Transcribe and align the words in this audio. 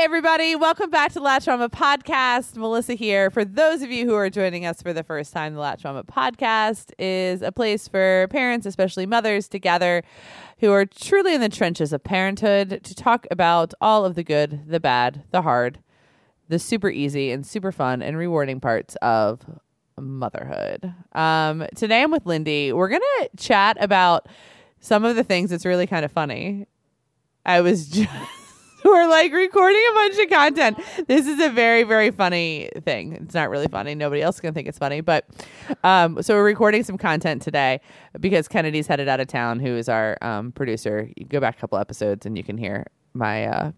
everybody. 0.00 0.56
Welcome 0.56 0.88
back 0.88 1.12
to 1.12 1.20
Latch 1.20 1.46
Mama 1.46 1.68
Podcast. 1.68 2.56
Melissa 2.56 2.94
here. 2.94 3.28
For 3.28 3.44
those 3.44 3.82
of 3.82 3.90
you 3.90 4.06
who 4.06 4.14
are 4.14 4.30
joining 4.30 4.64
us 4.64 4.80
for 4.80 4.94
the 4.94 5.02
first 5.02 5.30
time, 5.30 5.52
the 5.52 5.60
Latch 5.60 5.84
Mama 5.84 6.04
Podcast 6.04 6.90
is 6.98 7.42
a 7.42 7.52
place 7.52 7.86
for 7.86 8.26
parents, 8.30 8.64
especially 8.64 9.04
mothers, 9.04 9.46
together 9.46 10.02
who 10.60 10.72
are 10.72 10.86
truly 10.86 11.34
in 11.34 11.42
the 11.42 11.50
trenches 11.50 11.92
of 11.92 12.02
parenthood 12.02 12.82
to 12.82 12.94
talk 12.94 13.26
about 13.30 13.74
all 13.82 14.06
of 14.06 14.14
the 14.14 14.22
good, 14.24 14.66
the 14.66 14.80
bad, 14.80 15.22
the 15.32 15.42
hard, 15.42 15.80
the 16.48 16.58
super 16.58 16.88
easy 16.88 17.30
and 17.30 17.46
super 17.46 17.70
fun 17.70 18.00
and 18.00 18.16
rewarding 18.16 18.58
parts 18.58 18.96
of 19.02 19.42
motherhood. 19.98 20.94
Um, 21.12 21.66
today 21.76 22.02
I'm 22.02 22.10
with 22.10 22.24
Lindi. 22.24 22.72
We're 22.72 22.88
going 22.88 23.02
to 23.02 23.28
chat 23.36 23.76
about 23.78 24.28
some 24.80 25.04
of 25.04 25.14
the 25.14 25.24
things 25.24 25.50
that's 25.50 25.66
really 25.66 25.86
kind 25.86 26.06
of 26.06 26.10
funny. 26.10 26.66
I 27.44 27.60
was 27.60 27.86
just 27.90 28.10
we're 28.84 29.08
like 29.08 29.32
recording 29.32 29.82
a 29.90 29.94
bunch 29.94 30.18
of 30.18 30.30
content. 30.30 30.78
This 31.06 31.26
is 31.26 31.40
a 31.40 31.50
very, 31.50 31.82
very 31.82 32.10
funny 32.10 32.70
thing. 32.84 33.14
It's 33.14 33.34
not 33.34 33.50
really 33.50 33.66
funny. 33.68 33.94
Nobody 33.94 34.22
else 34.22 34.40
can 34.40 34.54
think 34.54 34.68
it's 34.68 34.78
funny, 34.78 35.00
but 35.00 35.26
um, 35.84 36.22
so 36.22 36.34
we're 36.34 36.44
recording 36.44 36.82
some 36.84 36.96
content 36.96 37.42
today 37.42 37.80
because 38.20 38.48
Kennedy's 38.48 38.86
headed 38.86 39.08
out 39.08 39.20
of 39.20 39.28
town. 39.28 39.60
Who 39.60 39.76
is 39.76 39.88
our 39.88 40.16
um, 40.22 40.52
producer? 40.52 41.08
You 41.16 41.26
go 41.26 41.40
back 41.40 41.58
a 41.58 41.60
couple 41.60 41.78
episodes 41.78 42.26
and 42.26 42.36
you 42.36 42.44
can 42.44 42.56
hear 42.56 42.86
my 43.12 43.46
uh, 43.46 43.72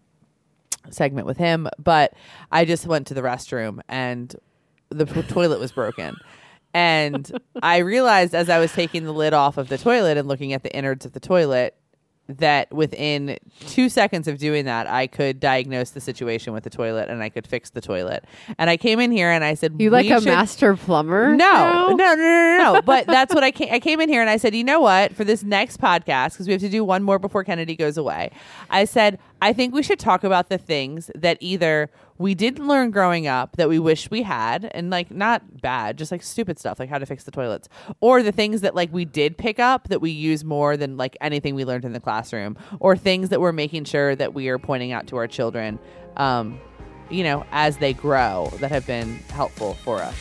segment 0.89 1.27
with 1.27 1.37
him. 1.37 1.67
But 1.79 2.13
I 2.51 2.65
just 2.65 2.85
went 2.85 3.07
to 3.07 3.13
the 3.13 3.21
restroom 3.21 3.79
and 3.89 4.33
the 4.89 5.05
toilet 5.05 5.59
was 5.59 5.71
broken. 5.71 6.15
And 6.73 7.31
I 7.61 7.77
realized 7.77 8.33
as 8.33 8.49
I 8.49 8.59
was 8.59 8.71
taking 8.71 9.03
the 9.03 9.13
lid 9.13 9.33
off 9.33 9.57
of 9.57 9.69
the 9.69 9.77
toilet 9.77 10.17
and 10.17 10.27
looking 10.27 10.53
at 10.53 10.63
the 10.63 10.75
innards 10.75 11.05
of 11.05 11.13
the 11.13 11.19
toilet 11.19 11.75
that 12.29 12.71
within 12.71 13.37
two 13.67 13.89
seconds 13.89 14.27
of 14.27 14.37
doing 14.37 14.65
that, 14.65 14.87
I 14.87 15.07
could 15.07 15.39
diagnose 15.39 15.89
the 15.91 15.99
situation 15.99 16.53
with 16.53 16.63
the 16.63 16.69
toilet 16.69 17.09
and 17.09 17.21
I 17.21 17.29
could 17.29 17.45
fix 17.45 17.69
the 17.69 17.81
toilet. 17.81 18.23
And 18.57 18.69
I 18.69 18.77
came 18.77 18.99
in 18.99 19.11
here 19.11 19.29
and 19.29 19.43
I 19.43 19.55
said, 19.55 19.75
You 19.77 19.89
like 19.89 20.05
a 20.05 20.21
should- 20.21 20.25
master 20.25 20.75
plumber? 20.75 21.35
no, 21.35 21.89
no, 21.89 21.95
no, 21.95 21.95
no, 21.95 22.15
no, 22.15 22.57
no. 22.75 22.81
but 22.85 23.07
that's 23.07 23.33
what 23.33 23.43
I 23.43 23.51
came. 23.51 23.73
I 23.73 23.79
came 23.79 23.99
in 23.99 24.07
here 24.07 24.21
and 24.21 24.29
I 24.29 24.37
said, 24.37 24.55
you 24.55 24.63
know 24.63 24.79
what? 24.79 25.13
For 25.13 25.23
this 25.25 25.43
next 25.43 25.81
podcast, 25.81 26.33
because 26.33 26.47
we 26.47 26.53
have 26.53 26.61
to 26.61 26.69
do 26.69 26.83
one 26.83 27.03
more 27.03 27.19
before 27.19 27.43
Kennedy 27.43 27.75
goes 27.75 27.97
away, 27.97 28.31
I 28.69 28.85
said 28.85 29.19
I 29.41 29.51
think 29.51 29.73
we 29.73 29.83
should 29.83 29.99
talk 29.99 30.23
about 30.23 30.47
the 30.47 30.57
things 30.57 31.11
that 31.15 31.37
either 31.41 31.89
we 32.23 32.33
didn't 32.35 32.65
learn 32.65 32.89
growing 32.89 33.27
up 33.27 33.57
that 33.57 33.67
we 33.67 33.77
wish 33.77 34.09
we 34.09 34.21
had, 34.21 34.63
and 34.73 34.89
like 34.89 35.11
not 35.11 35.61
bad, 35.61 35.97
just 35.97 36.09
like 36.09 36.23
stupid 36.23 36.57
stuff, 36.57 36.79
like 36.79 36.87
how 36.87 36.97
to 36.97 37.05
fix 37.05 37.25
the 37.25 37.31
toilets, 37.31 37.67
or 37.99 38.23
the 38.23 38.31
things 38.31 38.61
that 38.61 38.73
like 38.73 38.93
we 38.93 39.03
did 39.03 39.37
pick 39.37 39.59
up 39.59 39.89
that 39.89 39.99
we 39.99 40.09
use 40.09 40.41
more 40.41 40.77
than 40.77 40.95
like 40.95 41.17
anything 41.19 41.53
we 41.53 41.65
learned 41.65 41.83
in 41.83 41.91
the 41.91 41.99
classroom, 41.99 42.57
or 42.79 42.95
things 42.95 43.27
that 43.27 43.41
we're 43.41 43.51
making 43.51 43.83
sure 43.83 44.15
that 44.15 44.33
we 44.33 44.47
are 44.47 44.57
pointing 44.57 44.93
out 44.93 45.05
to 45.05 45.17
our 45.17 45.27
children. 45.27 45.77
Um, 46.15 46.61
you 47.09 47.25
know, 47.25 47.45
as 47.51 47.75
they 47.79 47.91
grow, 47.91 48.49
that 48.61 48.71
have 48.71 48.87
been 48.87 49.15
helpful 49.29 49.73
for 49.83 50.01
us. 50.01 50.15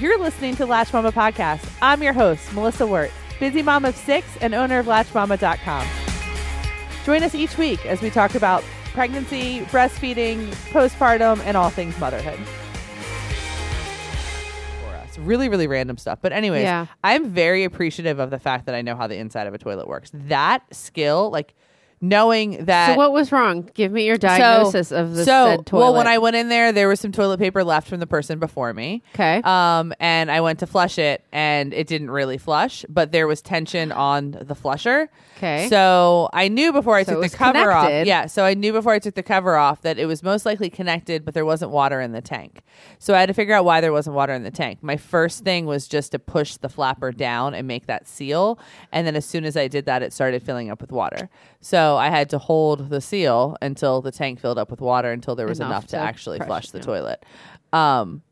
You're 0.00 0.18
listening 0.18 0.56
to 0.56 0.66
Latch 0.66 0.92
Mama 0.92 1.12
Podcast. 1.12 1.64
I'm 1.80 2.02
your 2.02 2.12
host, 2.12 2.52
Melissa 2.52 2.88
Wirt, 2.88 3.12
busy 3.38 3.62
mom 3.62 3.84
of 3.84 3.94
six 3.94 4.26
and 4.40 4.52
owner 4.52 4.80
of 4.80 4.86
LatchMama.com. 4.86 5.86
Join 7.04 7.22
us 7.22 7.36
each 7.36 7.56
week 7.56 7.86
as 7.86 8.02
we 8.02 8.10
talk 8.10 8.34
about 8.34 8.64
pregnancy, 8.98 9.60
breastfeeding, 9.66 10.48
postpartum, 10.72 11.38
and 11.44 11.56
all 11.56 11.70
things 11.70 11.96
motherhood. 12.00 12.36
For 14.82 14.96
us. 14.96 15.16
Really, 15.18 15.48
really 15.48 15.68
random 15.68 15.96
stuff. 15.98 16.18
But, 16.20 16.32
anyways, 16.32 16.64
Yeah. 16.64 16.86
I'm 17.04 17.30
very 17.30 17.62
appreciative 17.62 18.18
of 18.18 18.30
the 18.30 18.40
fact 18.40 18.66
that 18.66 18.74
I 18.74 18.82
know 18.82 18.96
how 18.96 19.06
the 19.06 19.16
inside 19.16 19.46
of 19.46 19.54
a 19.54 19.58
toilet 19.58 19.86
works. 19.86 20.10
That 20.12 20.64
skill, 20.74 21.30
like 21.30 21.54
knowing 22.00 22.64
that. 22.66 22.92
So 22.92 22.96
what 22.96 23.12
was 23.12 23.32
wrong? 23.32 23.68
Give 23.74 23.90
me 23.92 24.06
your 24.06 24.16
diagnosis 24.16 24.92
of 24.92 25.14
the 25.14 25.24
so, 25.24 25.46
said 25.46 25.66
toilet. 25.66 25.82
well, 25.84 25.94
when 25.94 26.06
I 26.06 26.18
went 26.18 26.36
in 26.36 26.48
there, 26.48 26.72
there 26.72 26.88
was 26.88 27.00
some 27.00 27.12
toilet 27.12 27.38
paper 27.38 27.64
left 27.64 27.88
from 27.88 28.00
the 28.00 28.06
person 28.06 28.38
before 28.38 28.72
me. 28.72 29.02
okay, 29.14 29.40
Um, 29.44 29.92
and 30.00 30.30
I 30.30 30.40
went 30.40 30.60
to 30.60 30.66
flush 30.66 30.98
it, 30.98 31.24
and 31.32 31.74
it 31.74 31.86
didn't 31.86 32.10
really 32.10 32.38
flush, 32.38 32.84
but 32.88 33.12
there 33.12 33.26
was 33.26 33.42
tension 33.42 33.92
on 33.92 34.36
the 34.40 34.54
flusher. 34.54 35.10
okay, 35.36 35.68
So 35.68 36.28
I 36.32 36.48
knew 36.48 36.72
before 36.72 36.96
I 36.96 37.02
So 37.02 37.20
took 37.20 37.30
the 37.30 37.36
cover 37.36 37.72
off. 37.72 37.90
Yeah. 38.06 38.26
So 38.26 38.44
I 38.44 38.54
knew 38.54 38.72
before 38.72 38.92
I 38.92 38.98
took 38.98 39.14
the 39.14 39.22
cover 39.22 39.56
off 39.56 39.82
that 39.82 39.98
it 39.98 40.06
was 40.06 40.22
most 40.22 40.46
likely 40.46 40.70
connected, 40.70 41.24
but 41.24 41.34
there 41.34 41.44
wasn't 41.44 41.70
water 41.70 42.00
in 42.00 42.12
the 42.12 42.20
tank. 42.22 42.62
So 42.98 43.14
I 43.14 43.20
had 43.20 43.26
to 43.26 43.34
figure 43.34 43.54
out 43.54 43.64
why 43.64 43.80
there 43.80 43.92
wasn't 43.92 44.14
water 44.16 44.32
in 44.32 44.42
the 44.44 44.50
tank. 44.50 44.78
My 44.82 44.96
first 44.96 45.44
thing 45.44 45.66
was 45.66 45.88
just 45.88 46.12
to 46.12 46.18
push 46.18 46.56
the 46.56 46.68
flapper 46.68 47.12
down 47.12 47.54
and 47.54 47.66
make 47.66 47.86
that 47.86 48.06
seal. 48.06 48.58
And 48.92 49.06
then 49.06 49.16
as 49.16 49.24
soon 49.24 49.44
as 49.44 49.56
I 49.56 49.68
did 49.68 49.86
that, 49.86 50.02
it 50.02 50.12
started 50.12 50.42
filling 50.42 50.70
up 50.70 50.80
with 50.80 50.92
water. 50.92 51.28
So 51.60 51.87
I 51.96 52.08
had 52.10 52.30
to 52.30 52.38
hold 52.38 52.90
the 52.90 53.00
seal 53.00 53.56
until 53.62 54.00
the 54.00 54.12
tank 54.12 54.40
filled 54.40 54.58
up 54.58 54.70
with 54.70 54.80
water 54.80 55.10
until 55.12 55.34
there 55.34 55.46
was 55.46 55.60
Enough 55.60 55.70
enough, 55.70 55.84
to, 55.86 55.90
to 55.92 55.98
actually 55.98 56.38
flush 56.40 56.70
the 56.70 56.78
yeah. 56.78 56.84
toilet. 56.84 57.26
Um, 57.72 58.22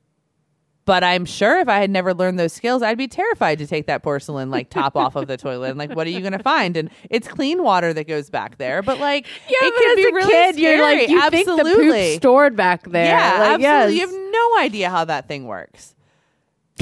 but 0.87 1.03
I'm 1.03 1.25
sure 1.25 1.59
if 1.59 1.69
I 1.69 1.81
had 1.81 1.91
never 1.91 2.15
learned 2.15 2.39
those 2.39 2.53
skills, 2.53 2.81
I'd 2.81 2.97
be 2.97 3.09
terrified 3.09 3.59
to 3.59 3.67
take 3.67 3.87
that 3.87 4.05
porcelain 4.05 4.51
like 4.51 4.71
top 4.71 4.97
off 4.97 5.17
of 5.17 5.27
the 5.27 5.37
toilet. 5.37 5.71
And 5.71 5.79
like, 5.79 5.95
what 5.95 6.07
are 6.07 6.11
you 6.11 6.21
going 6.21 6.33
to 6.33 6.39
find? 6.39 6.77
And 6.77 6.91
it's 7.11 7.27
clean 7.27 7.65
water 7.65 7.93
that 7.93 8.07
goes 8.07 8.31
back 8.31 8.57
there, 8.59 8.83
but 8.83 9.01
like, 9.01 9.27
yeah, 9.49 9.59
it 9.63 9.91
as 9.91 9.97
be 9.97 10.09
a 10.09 10.15
really 10.15 10.31
kid, 10.31 10.55
scary. 10.55 10.77
you're 10.77 10.85
like 10.85 11.09
you 11.09 11.21
absolutely. 11.21 11.73
think 11.73 11.77
the 11.77 11.91
poop's 11.91 12.17
stored 12.17 12.57
back 12.57 12.89
there. 12.89 13.07
Yeah, 13.07 13.31
like, 13.41 13.61
absolutely. 13.61 13.63
Yes. 13.63 13.93
You 13.95 14.01
have 14.01 14.33
no 14.33 14.59
idea 14.61 14.89
how 14.89 15.05
that 15.07 15.27
thing 15.27 15.47
works. 15.47 15.97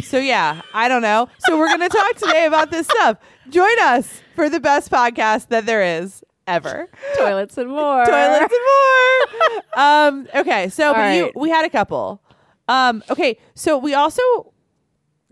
So 0.03 0.19
yeah, 0.19 0.61
I 0.75 0.89
don't 0.89 1.03
know. 1.03 1.29
So 1.39 1.59
we're 1.59 1.69
going 1.69 1.81
to 1.81 1.89
talk 1.89 2.17
today 2.17 2.45
about 2.45 2.71
this 2.71 2.87
stuff. 2.87 3.17
Join 3.49 3.79
us 3.81 4.21
for 4.35 4.51
the 4.51 4.61
best 4.61 4.91
podcast 4.91 5.49
that 5.49 5.65
there 5.65 6.03
is 6.03 6.23
ever. 6.47 6.89
toilets 7.19 7.57
and 7.59 7.71
more. 7.71 8.05
Toilets 8.05 8.53
and 8.53 9.55
more. 9.55 9.63
um, 9.77 10.29
okay, 10.35 10.69
so 10.69 10.93
but 10.93 11.17
you, 11.17 11.33
we 11.35 11.51
had 11.51 11.65
a 11.65 11.71
couple. 11.71 12.23
Um, 12.69 13.03
okay, 13.11 13.39
so 13.55 13.79
we 13.79 13.95
also 13.95 14.23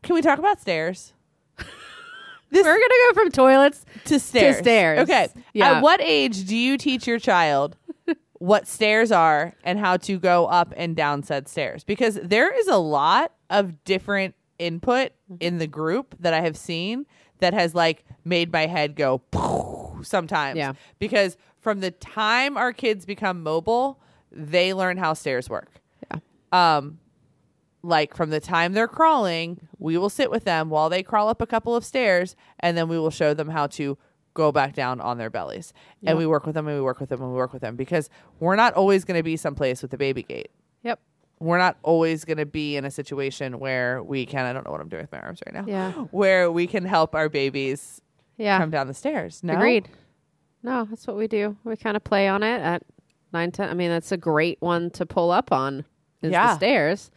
can 0.03 0.15
we 0.15 0.23
talk 0.23 0.39
about 0.39 0.61
stairs? 0.61 1.13
This 2.51 2.67
We're 2.67 2.75
gonna 2.75 2.95
go 3.09 3.15
from 3.15 3.31
toilets. 3.31 3.87
to 4.05 4.21
stairs. 4.21 4.59
stairs. 4.59 4.99
Okay. 4.99 5.29
Yeah. 5.55 5.77
At 5.77 5.83
what 5.83 6.03
age 6.03 6.45
do 6.45 6.55
you 6.55 6.77
teach 6.77 7.07
your 7.07 7.19
child 7.19 7.79
what 8.35 8.69
stairs 8.69 9.11
are 9.11 9.55
and 9.65 9.79
how 9.79 9.97
to 9.97 10.19
go 10.19 10.45
up 10.45 10.75
and 10.77 10.95
down 10.95 11.23
said 11.23 11.49
stairs? 11.49 11.83
Because 11.83 12.17
there 12.23 12.55
is 12.55 12.69
a 12.69 12.77
lot 12.77 13.33
of 13.49 13.83
different 13.85 14.35
input 14.59 15.13
in 15.41 15.57
the 15.57 15.67
group 15.67 16.15
that 16.21 16.35
I 16.35 16.43
have 16.43 16.59
seen 16.59 17.07
that 17.39 17.55
has 17.55 17.75
like 17.75 18.05
made 18.23 18.53
my 18.53 18.67
head 18.67 18.97
go 18.97 19.23
sometimes. 20.03 20.57
Yeah. 20.57 20.73
Because 20.99 21.37
from 21.59 21.81
the 21.81 21.91
time 21.91 22.57
our 22.57 22.73
kids 22.73 23.05
become 23.05 23.43
mobile, 23.43 24.01
they 24.31 24.75
learn 24.75 24.97
how 24.97 25.15
stairs 25.15 25.49
work. 25.49 25.81
Yeah. 26.11 26.19
Um 26.53 26.99
like 27.83 28.15
from 28.15 28.31
the 28.31 28.41
time 28.41 28.73
they're 28.73 28.89
crawling, 28.89 29.69
we 29.79 29.99
will 29.99 30.11
sit 30.11 30.31
with 30.31 30.45
them 30.45 30.71
while 30.71 30.89
they 30.89 31.03
crawl 31.03 31.29
up 31.29 31.43
a 31.43 31.47
couple 31.47 31.75
of 31.75 31.85
stairs 31.85 32.37
and 32.61 32.77
then 32.77 32.89
we 32.89 32.99
will 32.99 33.11
show 33.11 33.35
them 33.35 33.49
how 33.49 33.67
to 33.67 33.99
go 34.35 34.53
back 34.53 34.75
down 34.75 35.01
on 35.01 35.19
their 35.19 35.31
bellies. 35.31 35.73
Yep. 36.01 36.11
And 36.11 36.19
we 36.19 36.27
work 36.27 36.47
with 36.47 36.55
them 36.55 36.67
and 36.69 36.77
we 36.77 36.83
work 36.83 37.01
with 37.01 37.09
them 37.09 37.21
and 37.21 37.31
we 37.31 37.37
work 37.37 37.53
with 37.53 37.63
them 37.63 37.77
because 37.77 38.09
we're 38.41 38.57
not 38.57 38.75
always 38.75 39.05
going 39.05 39.19
to 39.19 39.23
be 39.23 39.37
someplace 39.37 39.83
with 39.83 39.93
a 39.93 39.99
baby 39.99 40.23
gate. 40.23 40.51
Yep. 40.83 41.01
We're 41.41 41.59
not 41.59 41.77
always 41.83 42.25
going 42.25 42.39
to 42.39 42.47
be 42.47 42.77
in 42.77 42.85
a 42.85 42.91
situation 42.91 43.59
where 43.59 44.03
we 44.03 44.27
can 44.27 44.47
I 44.47 44.53
don't 44.53 44.65
know 44.65 44.73
what 44.73 44.81
I'm 44.81 44.89
doing 44.89 45.03
with 45.03 45.13
my 45.13 45.21
arms 45.21 45.41
right 45.47 45.55
now. 45.55 45.65
Yeah. 45.67 45.93
Where 46.11 46.51
we 46.51 46.67
can 46.67 46.85
help 46.85 47.15
our 47.15 47.29
babies 47.29 48.01
Yeah. 48.37 48.59
come 48.59 48.71
down 48.71 48.87
the 48.87 48.95
stairs. 48.95 49.43
No. 49.43 49.55
Agreed. 49.55 49.89
No, 50.63 50.85
that's 50.85 51.07
what 51.07 51.17
we 51.17 51.27
do. 51.27 51.57
We 51.65 51.77
kind 51.77 51.97
of 51.97 52.05
play 52.05 52.29
on 52.29 52.43
it 52.43 52.61
at 52.61 52.83
nine 53.33 53.51
ten. 53.53 53.69
I 53.69 53.75
mean, 53.75 53.91
that's 53.91 54.13
a 54.13 54.17
great 54.17 54.59
one 54.61 54.91
to 54.91 55.07
pull 55.07 55.31
up 55.31 55.51
on. 55.53 55.85
Is 56.23 56.31
Yeah. 56.33 56.49
the 56.49 56.57
stairs. 56.57 57.11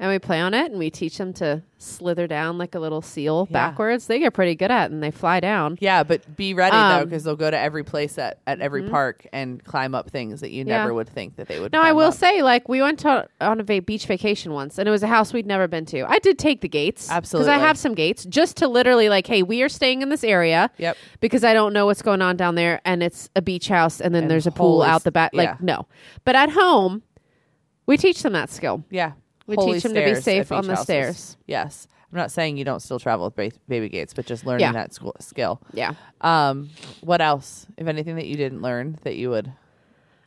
And 0.00 0.10
we 0.10 0.18
play 0.18 0.40
on 0.40 0.54
it 0.54 0.70
and 0.70 0.78
we 0.78 0.88
teach 0.88 1.18
them 1.18 1.34
to 1.34 1.62
slither 1.76 2.26
down 2.26 2.56
like 2.56 2.74
a 2.74 2.78
little 2.80 3.02
seal 3.02 3.46
Yeah. 3.50 3.52
backwards. 3.52 4.06
They 4.06 4.18
get 4.18 4.32
pretty 4.32 4.54
good 4.54 4.70
at 4.70 4.90
it 4.90 4.94
and 4.94 5.02
they 5.02 5.10
fly 5.10 5.40
down. 5.40 5.76
Yeah, 5.78 6.02
but 6.04 6.36
be 6.36 6.54
ready 6.54 6.70
though, 6.74 6.78
'cause 6.78 6.88
though, 6.96 7.00
Um, 7.02 7.04
because 7.08 7.24
they'll 7.24 7.36
go 7.36 7.50
to 7.50 7.58
every 7.58 7.84
place 7.84 8.16
at, 8.16 8.38
at 8.46 8.60
every 8.60 8.88
park 8.88 9.26
and 9.30 9.62
climb 9.62 9.94
up 9.94 10.08
things 10.10 10.40
that 10.40 10.52
you 10.52 10.64
Yeah. 10.66 10.78
never 10.78 10.94
would 10.94 11.08
think 11.10 11.36
that 11.36 11.48
they 11.48 11.60
would. 11.60 11.72
No, 11.74 11.82
I 11.82 11.92
will 11.92 12.08
up. 12.08 12.14
say, 12.14 12.42
like, 12.42 12.66
we 12.66 12.80
went 12.80 12.98
to, 13.00 13.28
on 13.42 13.60
a 13.60 13.62
va- 13.62 13.82
beach 13.82 14.06
vacation 14.06 14.54
once, 14.54 14.78
and 14.78 14.88
it 14.88 14.90
was 14.90 15.02
a 15.02 15.06
house 15.06 15.34
we'd 15.34 15.46
never 15.46 15.68
been 15.68 15.84
to. 15.86 16.10
I 16.10 16.18
did 16.18 16.38
take 16.38 16.62
the 16.62 16.68
gates. 16.68 17.10
Absolutely 17.10 17.50
because 17.50 17.60
I 17.62 17.66
have 17.66 17.76
some 17.76 17.94
gates, 17.94 18.24
just 18.24 18.56
to 18.56 18.68
literally, 18.68 19.10
like, 19.10 19.26
hey, 19.26 19.42
we 19.42 19.62
are 19.62 19.68
staying 19.68 20.00
in 20.00 20.08
this 20.08 20.24
area. 20.24 20.70
Yep. 20.78 20.96
Because 21.20 21.44
I 21.44 21.52
don't 21.52 21.74
know 21.74 21.84
what's 21.84 22.00
going 22.02 22.22
on 22.22 22.36
down 22.38 22.54
there, 22.54 22.80
and 22.86 23.02
it's 23.02 23.28
a 23.36 23.42
beach 23.42 23.68
house, 23.68 24.00
and 24.00 24.14
then 24.14 24.22
And 24.22 24.30
there's 24.30 24.46
a 24.46 24.50
pool 24.50 24.80
out 24.80 25.04
the 25.04 25.12
back. 25.12 25.32
Like, 25.34 25.48
yeah. 25.48 25.56
no. 25.60 25.86
But 26.24 26.36
at 26.36 26.50
home, 26.50 27.02
we 27.84 27.98
teach 27.98 28.22
them 28.22 28.32
that 28.32 28.48
skill. 28.48 28.82
Yeah. 28.90 29.12
We 29.50 29.56
Holy 29.56 29.74
teach 29.74 29.82
them 29.84 29.94
to 29.94 30.00
be 30.00 30.06
stairs 30.20 30.24
safe 30.24 30.52
at 30.52 30.56
on 30.56 30.62
beach 30.62 30.66
the 30.68 30.72
houses. 30.76 30.84
stairs. 30.84 31.36
Yes. 31.46 31.86
I'm 32.12 32.16
not 32.18 32.30
saying 32.32 32.56
you 32.56 32.64
don't 32.64 32.80
still 32.80 32.98
travel 32.98 33.26
with 33.26 33.36
ba- 33.36 33.58
baby 33.68 33.88
gates, 33.88 34.14
but 34.14 34.26
just 34.26 34.44
learning 34.46 34.62
Yeah. 34.66 34.72
that 34.72 34.92
school- 34.94 35.14
skill. 35.20 35.60
Yeah. 35.72 35.92
Um, 36.22 36.70
what 37.02 37.20
else? 37.20 37.66
If 37.76 37.86
anything 37.86 38.16
that 38.16 38.26
you 38.26 38.36
didn't 38.36 38.62
learn 38.62 38.98
that 39.02 39.14
you 39.16 39.30
would. 39.30 39.52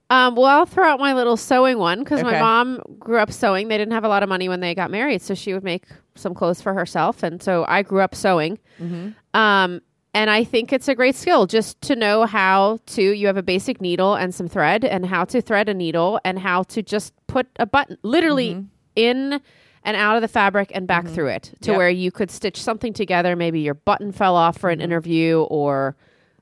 Um, 0.10 0.36
well, 0.36 0.46
I'll 0.46 0.66
throw 0.66 0.86
out 0.86 1.00
my 1.00 1.14
little 1.14 1.36
sewing 1.38 1.80
one 1.80 2.00
because 2.00 2.22
my 2.22 2.30
Okay. 2.32 2.40
mom 2.40 2.82
grew 3.00 3.18
up 3.18 3.32
sewing. 3.32 3.68
They 3.68 3.78
didn't 3.78 3.94
have 3.94 4.04
a 4.04 4.08
lot 4.10 4.22
of 4.24 4.30
money 4.30 4.48
when 4.48 4.60
they 4.60 4.76
got 4.76 4.92
married, 4.92 5.22
so 5.22 5.34
she 5.34 5.54
would 5.54 5.64
make 5.64 5.86
some 6.16 6.34
clothes 6.36 6.62
for 6.62 6.74
herself, 6.74 7.24
and 7.24 7.42
so 7.42 7.66
I 7.68 7.82
grew 7.82 8.02
up 8.02 8.14
sewing. 8.14 8.60
Mm-hmm. 8.82 9.10
Um, 9.40 9.82
And 10.16 10.30
I 10.30 10.44
think 10.44 10.72
it's 10.72 10.88
a 10.88 10.94
great 10.94 11.16
skill 11.16 11.48
just 11.48 11.82
to 11.82 11.96
know 11.96 12.26
how 12.28 12.78
to, 12.86 13.02
you 13.02 13.26
have 13.26 13.36
a 13.38 13.42
basic 13.42 13.82
needle 13.82 14.14
and 14.14 14.32
some 14.32 14.48
thread, 14.48 14.86
and 14.86 15.08
how 15.08 15.26
to 15.26 15.42
thread 15.42 15.68
a 15.70 15.74
needle 15.74 16.20
and 16.24 16.38
how 16.38 16.62
to 16.64 16.84
just 16.84 17.14
put 17.26 17.48
a 17.58 17.66
button 17.66 17.98
literally 18.04 18.52
Mm-hmm. 18.52 18.68
In 18.96 19.42
and 19.86 19.98
out 19.98 20.16
of 20.16 20.22
the 20.22 20.28
fabric 20.28 20.72
and 20.74 20.88
back 20.88 21.08
through 21.08 21.28
it 21.28 21.54
to 21.62 21.72
Yep. 21.72 21.78
where 21.78 21.90
you 21.90 22.12
could 22.12 22.32
stitch 22.32 22.62
something 22.62 22.94
together. 22.94 23.36
Maybe 23.36 23.60
your 23.60 23.74
button 23.74 24.12
fell 24.12 24.36
off 24.36 24.58
for 24.58 24.70
an 24.70 24.78
Mm-hmm. 24.80 24.84
interview 24.86 25.42
or 25.50 25.96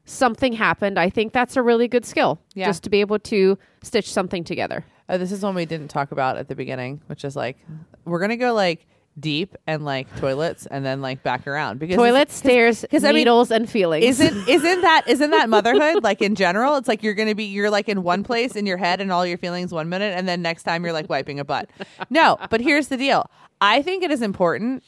something 0.06 0.54
happened. 0.54 1.00
I 1.00 1.10
think 1.10 1.34
that's 1.34 1.56
a 1.58 1.62
really 1.62 1.88
good 1.88 2.06
skill 2.06 2.40
Yeah. 2.54 2.66
just 2.66 2.84
to 2.84 2.90
be 2.90 3.02
able 3.02 3.20
to 3.20 3.58
stitch 3.82 4.12
something 4.12 4.44
together. 4.44 4.86
Oh, 5.10 5.18
this 5.18 5.32
is 5.32 5.44
one 5.44 5.56
we 5.56 5.66
didn't 5.66 5.90
talk 5.90 6.12
about 6.12 6.38
at 6.38 6.48
the 6.48 6.56
beginning, 6.56 7.02
which 7.08 7.24
is 7.26 7.36
like 7.36 7.58
we're 8.06 8.20
gonna 8.20 8.38
go 8.38 8.54
like 8.54 8.86
deep 9.20 9.56
and 9.68 9.84
like 9.84 10.14
toilets 10.18 10.66
and 10.68 10.86
then 10.86 11.02
like 11.02 11.22
back 11.24 11.46
around 11.46 11.80
because 11.80 11.98
Toilets, 11.98 12.34
stairs, 12.34 12.86
'cause, 12.90 13.04
I 13.04 13.08
mean, 13.10 13.16
needles, 13.18 13.52
and 13.52 13.70
feelings. 13.70 14.06
isn't 14.20 14.48
isn't 14.50 14.82
that 14.82 15.04
isn't 15.08 15.32
that 15.32 15.50
motherhood? 15.50 16.04
Like 16.04 16.22
in 16.22 16.36
general 16.36 16.78
it's 16.78 16.88
like 16.88 17.04
you're 17.04 17.14
gonna 17.14 17.36
be 17.36 17.44
you're 17.46 17.70
like 17.70 17.90
in 17.90 18.04
one 18.04 18.24
place 18.24 18.56
in 18.56 18.66
your 18.66 18.78
head 18.78 19.02
and 19.02 19.12
all 19.12 19.26
your 19.26 19.38
feelings 19.38 19.72
one 19.74 19.90
minute 19.90 20.18
and 20.18 20.28
then 20.28 20.42
next 20.42 20.64
time 20.64 20.84
you're 20.84 20.94
like 20.94 21.10
wiping 21.10 21.40
a 21.40 21.46
butt. 21.46 21.70
No 22.10 22.38
but 22.50 22.62
here's 22.62 22.88
the 22.88 22.98
deal. 22.98 23.30
I 23.60 23.82
think 23.82 24.04
it 24.04 24.12
is 24.12 24.22
important. 24.22 24.84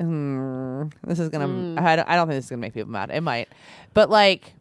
Mm, 0.00 0.92
this 1.06 1.18
is 1.18 1.28
gonna 1.28 1.80
I, 1.80 1.96
don't, 1.96 2.08
I 2.08 2.16
don't 2.16 2.26
think 2.28 2.36
this 2.38 2.44
is 2.44 2.50
gonna 2.50 2.60
make 2.60 2.74
people 2.74 2.90
mad. 2.90 3.10
It 3.10 3.20
might. 3.22 3.48
But 3.94 4.10
like 4.10 4.54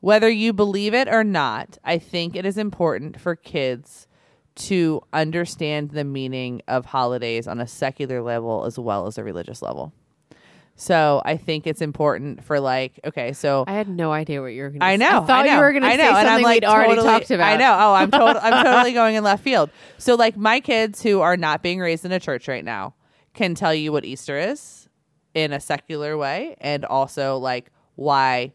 whether 0.00 0.28
you 0.28 0.52
believe 0.52 0.94
it 0.94 1.06
or 1.06 1.22
not 1.22 1.78
i 1.84 1.96
think 1.96 2.34
it 2.34 2.44
is 2.44 2.58
important 2.58 3.20
for 3.20 3.36
kids 3.36 4.08
to 4.54 5.00
understand 5.12 5.90
the 5.90 6.04
meaning 6.04 6.62
of 6.68 6.86
holidays 6.86 7.46
on 7.46 7.60
a 7.60 7.66
secular 7.66 8.22
level 8.22 8.64
as 8.64 8.78
well 8.78 9.06
as 9.06 9.18
a 9.18 9.24
religious 9.24 9.62
level 9.62 9.92
so 10.74 11.20
I 11.24 11.36
think 11.36 11.66
it's 11.66 11.82
important 11.82 12.42
for 12.44 12.58
like 12.58 12.98
okay, 13.04 13.34
so 13.34 13.64
I 13.66 13.72
had 13.72 13.88
no 13.88 14.10
idea 14.10 14.40
what 14.40 14.48
you 14.48 14.62
were 14.62 14.70
going 14.70 14.80
to 14.80 14.86
I 14.86 14.94
say. 14.94 14.98
know. 14.98 15.22
I 15.22 15.26
thought 15.26 15.46
know, 15.46 15.54
you 15.54 15.60
were 15.60 15.70
going 15.72 15.82
to 15.82 15.90
say 15.90 15.96
know, 15.98 16.08
and 16.08 16.14
something 16.16 16.32
I'm 16.32 16.42
like 16.42 16.62
we'd 16.62 16.64
already 16.66 16.94
totally- 16.94 17.06
talked 17.08 17.30
about. 17.30 17.52
I 17.52 17.56
know. 17.56 17.76
Oh, 17.78 17.94
I'm 17.94 18.10
total, 18.10 18.40
I'm 18.42 18.64
totally 18.64 18.92
going 18.92 19.14
in 19.14 19.22
left 19.22 19.44
field. 19.44 19.70
So 19.98 20.14
like 20.14 20.36
my 20.36 20.60
kids 20.60 21.02
who 21.02 21.20
are 21.20 21.36
not 21.36 21.62
being 21.62 21.78
raised 21.78 22.04
in 22.04 22.12
a 22.12 22.18
church 22.18 22.48
right 22.48 22.64
now 22.64 22.94
can 23.34 23.54
tell 23.54 23.74
you 23.74 23.92
what 23.92 24.04
Easter 24.04 24.38
is 24.38 24.88
in 25.34 25.52
a 25.52 25.60
secular 25.60 26.16
way, 26.16 26.56
and 26.60 26.84
also 26.84 27.36
like 27.36 27.70
why. 27.96 28.52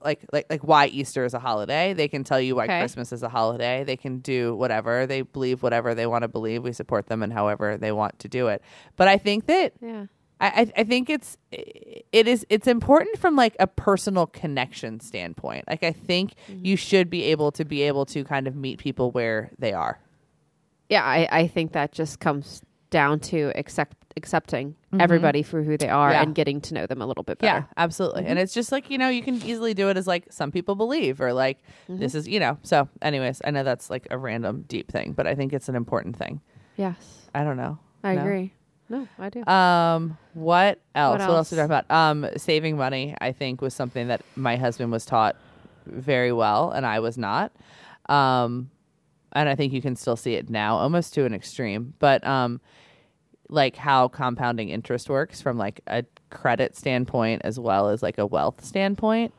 Like 0.00 0.24
like 0.32 0.46
like 0.50 0.62
why 0.62 0.86
Easter 0.86 1.24
is 1.24 1.34
a 1.34 1.38
holiday. 1.38 1.94
They 1.94 2.08
can 2.08 2.24
tell 2.24 2.40
you 2.40 2.56
why 2.56 2.64
Okay. 2.64 2.80
Christmas 2.80 3.12
is 3.12 3.22
a 3.22 3.28
holiday. 3.28 3.84
They 3.84 3.96
can 3.96 4.18
do 4.18 4.54
whatever 4.56 5.06
they 5.06 5.22
believe, 5.22 5.62
whatever 5.62 5.94
they 5.94 6.06
want 6.06 6.22
to 6.22 6.28
believe. 6.28 6.62
We 6.62 6.72
support 6.72 7.06
them 7.06 7.22
and 7.22 7.32
however 7.32 7.76
they 7.76 7.92
want 7.92 8.18
to 8.20 8.28
do 8.28 8.48
it. 8.48 8.62
But 8.96 9.08
I 9.08 9.18
think 9.18 9.46
that 9.46 9.72
Yeah. 9.80 10.06
I, 10.40 10.46
I 10.46 10.72
I 10.80 10.84
think 10.84 11.08
it's 11.08 11.38
it 11.50 12.28
is 12.28 12.44
it's 12.48 12.66
important 12.66 13.18
from 13.18 13.36
like 13.36 13.56
a 13.58 13.66
personal 13.66 14.26
connection 14.26 15.00
standpoint. 15.00 15.64
Like 15.68 15.82
I 15.82 15.92
think 15.92 16.34
mm-hmm. 16.50 16.64
you 16.64 16.76
should 16.76 17.08
be 17.08 17.22
able 17.24 17.52
to 17.52 17.64
be 17.64 17.82
able 17.82 18.04
to 18.06 18.24
kind 18.24 18.46
of 18.46 18.54
meet 18.56 18.78
people 18.78 19.10
where 19.12 19.50
they 19.58 19.72
are. 19.72 19.98
Yeah, 20.88 21.04
I, 21.04 21.28
I 21.30 21.46
think 21.48 21.72
that 21.72 21.92
just 21.92 22.20
comes 22.20 22.62
down 22.90 23.18
to 23.18 23.50
accept 23.56 24.05
accepting 24.16 24.74
everybody 24.98 25.42
for 25.42 25.62
who 25.62 25.76
they 25.76 25.88
are 25.88 26.08
Mm-hmm. 26.10 26.14
Yeah. 26.14 26.22
and 26.22 26.34
getting 26.34 26.60
to 26.62 26.74
know 26.74 26.86
them 26.86 27.02
a 27.02 27.06
little 27.06 27.22
bit 27.22 27.38
better. 27.38 27.58
Yeah, 27.60 27.64
absolutely. 27.76 28.24
And 28.26 28.38
it's 28.38 28.54
just 28.54 28.72
like 28.72 28.90
you 28.90 28.98
know 28.98 29.08
you 29.08 29.22
can 29.22 29.36
easily 29.42 29.74
do 29.74 29.88
it 29.90 29.96
as 29.96 30.06
like 30.06 30.32
some 30.32 30.50
people 30.50 30.74
believe 30.74 31.20
or 31.20 31.32
like 31.32 31.58
this 31.88 32.14
is 32.14 32.26
you 32.26 32.40
know. 32.40 32.58
So, 32.62 32.88
anyways, 33.02 33.42
I 33.44 33.50
know 33.50 33.62
that's 33.62 33.90
like 33.90 34.06
a 34.10 34.16
random 34.18 34.64
deep 34.68 34.90
thing, 34.90 35.12
but 35.12 35.26
I 35.26 35.34
think 35.34 35.52
it's 35.52 35.68
an 35.68 35.76
important 35.76 36.16
thing. 36.16 36.40
Yes. 36.76 37.28
I 37.34 37.44
don't 37.44 37.56
know. 37.56 37.78
I 38.02 38.14
No? 38.14 38.20
agree. 38.22 38.52
No, 38.88 39.08
I 39.18 39.28
do. 39.30 39.44
Um, 39.46 40.16
what 40.34 40.80
else? 40.94 41.18
What 41.18 41.20
else, 41.20 41.30
else? 41.30 41.50
did 41.50 41.56
we 41.56 41.60
talk 41.60 41.66
about? 41.66 41.90
Um, 41.90 42.26
saving 42.36 42.76
money. 42.76 43.16
I 43.20 43.32
think 43.32 43.60
was 43.60 43.74
something 43.74 44.06
that 44.08 44.22
my 44.36 44.56
husband 44.56 44.92
was 44.92 45.04
taught 45.04 45.34
very 45.86 46.32
well, 46.32 46.70
and 46.70 46.86
I 46.86 47.00
was 47.00 47.18
not. 47.18 47.50
Um, 48.08 48.70
and 49.32 49.48
I 49.48 49.54
think 49.56 49.72
you 49.72 49.82
can 49.82 49.96
still 49.96 50.16
see 50.16 50.34
it 50.34 50.48
now, 50.48 50.76
almost 50.76 51.14
to 51.14 51.24
an 51.24 51.34
extreme. 51.34 51.94
But 51.98 52.24
um, 52.26 52.60
like 53.48 53.76
how 53.76 54.08
compounding 54.08 54.68
interest 54.70 55.08
works 55.08 55.40
from 55.40 55.56
like 55.58 55.80
a 55.86 56.04
credit 56.30 56.76
standpoint 56.76 57.42
as 57.44 57.58
well 57.60 57.88
as 57.88 58.02
like 58.02 58.18
a 58.18 58.26
wealth 58.26 58.64
standpoint, 58.64 59.32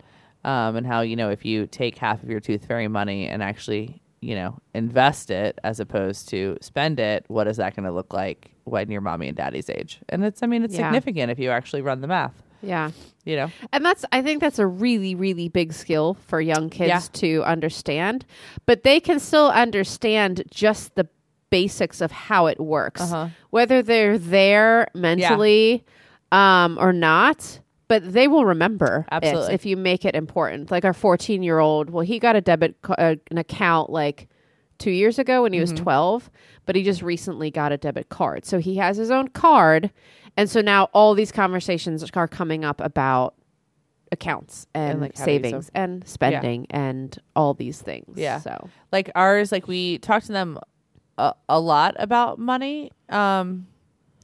um, 0.46 0.76
and 0.76 0.88
how 0.88 1.02
you 1.02 1.16
know 1.16 1.30
if 1.30 1.44
you 1.46 1.68
take 1.68 1.98
half 1.98 2.24
of 2.24 2.30
your 2.30 2.40
tooth 2.40 2.66
fairy 2.66 2.88
money 2.88 3.28
and 3.28 3.44
actually 3.44 4.02
you 4.22 4.34
know 4.36 4.58
invest 4.74 5.30
it 5.30 5.60
as 5.64 5.80
opposed 5.80 6.30
to 6.30 6.58
spend 6.62 7.00
it, 7.00 7.26
what 7.28 7.48
is 7.48 7.58
that 7.58 7.76
going 7.76 7.86
to 7.86 7.92
look 7.92 8.14
like 8.14 8.52
when 8.64 8.90
you're 8.90 9.02
mommy 9.02 9.28
and 9.28 9.38
daddy's 9.38 9.70
age? 9.70 10.00
And 10.10 10.24
it's 10.26 10.42
I 10.42 10.48
mean 10.48 10.64
it's 10.64 10.74
Yeah. 10.74 10.88
significant 10.88 11.32
if 11.32 11.40
you 11.40 11.50
actually 11.52 11.82
run 11.82 12.02
the 12.02 12.08
math. 12.08 12.42
yeah. 12.62 12.92
You 13.26 13.36
know, 13.36 13.52
And 13.74 13.84
that's 13.84 14.06
I 14.14 14.22
think 14.22 14.40
that's 14.40 14.58
a 14.58 14.66
really 14.66 15.14
really 15.14 15.50
big 15.50 15.74
skill 15.74 16.14
for 16.28 16.40
young 16.40 16.70
kids 16.70 16.88
Yeah. 16.88 17.02
to 17.20 17.44
understand, 17.44 18.26
but 18.66 18.84
they 18.84 19.00
can 19.02 19.20
still 19.20 19.50
understand 19.50 20.44
just 20.50 20.96
the 20.96 21.08
basics 21.50 22.02
of 22.02 22.12
how 22.12 22.46
it 22.48 22.60
works. 22.60 23.02
Uh-huh. 23.02 23.30
Whether 23.52 23.82
they're 23.82 24.18
there 24.18 24.88
mentally 24.94 25.86
um 26.32 26.78
or 26.80 26.92
not, 26.92 27.60
but 27.88 28.12
they 28.14 28.28
will 28.28 28.44
remember 28.46 29.06
Absolutely. 29.12 29.54
if 29.54 29.66
you 29.66 29.78
make 29.78 30.04
it 30.04 30.16
important. 30.16 30.72
Like 30.72 30.84
our 30.84 30.94
14-year-old, 30.94 31.90
well 31.90 32.04
he 32.06 32.20
got 32.20 32.36
a 32.36 32.42
debit 32.42 32.76
uh, 32.90 33.16
an 33.32 33.38
account 33.38 33.90
like 33.90 34.28
2 34.80 34.92
years 34.92 35.18
ago 35.20 35.44
when 35.44 35.54
he 35.54 35.60
Mm-hmm. 35.60 35.72
was 35.74 35.80
12, 35.82 36.30
but 36.66 36.76
he 36.76 36.84
just 36.84 37.02
recently 37.02 37.50
got 37.50 37.72
a 37.72 37.78
debit 37.78 38.10
card. 38.10 38.46
So 38.46 38.60
he 38.60 38.76
has 38.76 38.98
his 38.98 39.10
own 39.10 39.30
card 39.30 39.90
and 40.36 40.50
so 40.50 40.62
now 40.62 40.90
all 40.94 41.16
these 41.16 41.32
conversations 41.32 42.04
are 42.14 42.28
coming 42.28 42.64
up 42.66 42.80
about 42.82 43.34
accounts 44.12 44.68
and, 44.74 45.02
like, 45.02 45.18
how 45.18 45.26
to 45.26 45.32
savings 45.32 45.72
and 45.74 46.08
spending 46.08 46.68
and 46.70 47.18
all 47.36 47.54
these 47.54 47.82
things. 47.82 48.18
Yeah. 48.18 48.40
So 48.40 48.70
like 48.92 49.10
ours 49.16 49.52
like 49.52 49.68
we 49.68 49.98
talk 49.98 50.24
to 50.24 50.32
them 50.32 50.60
a, 51.18 51.34
a 51.50 51.60
lot 51.60 51.96
about 52.00 52.40
money 52.40 52.92
um 53.10 53.68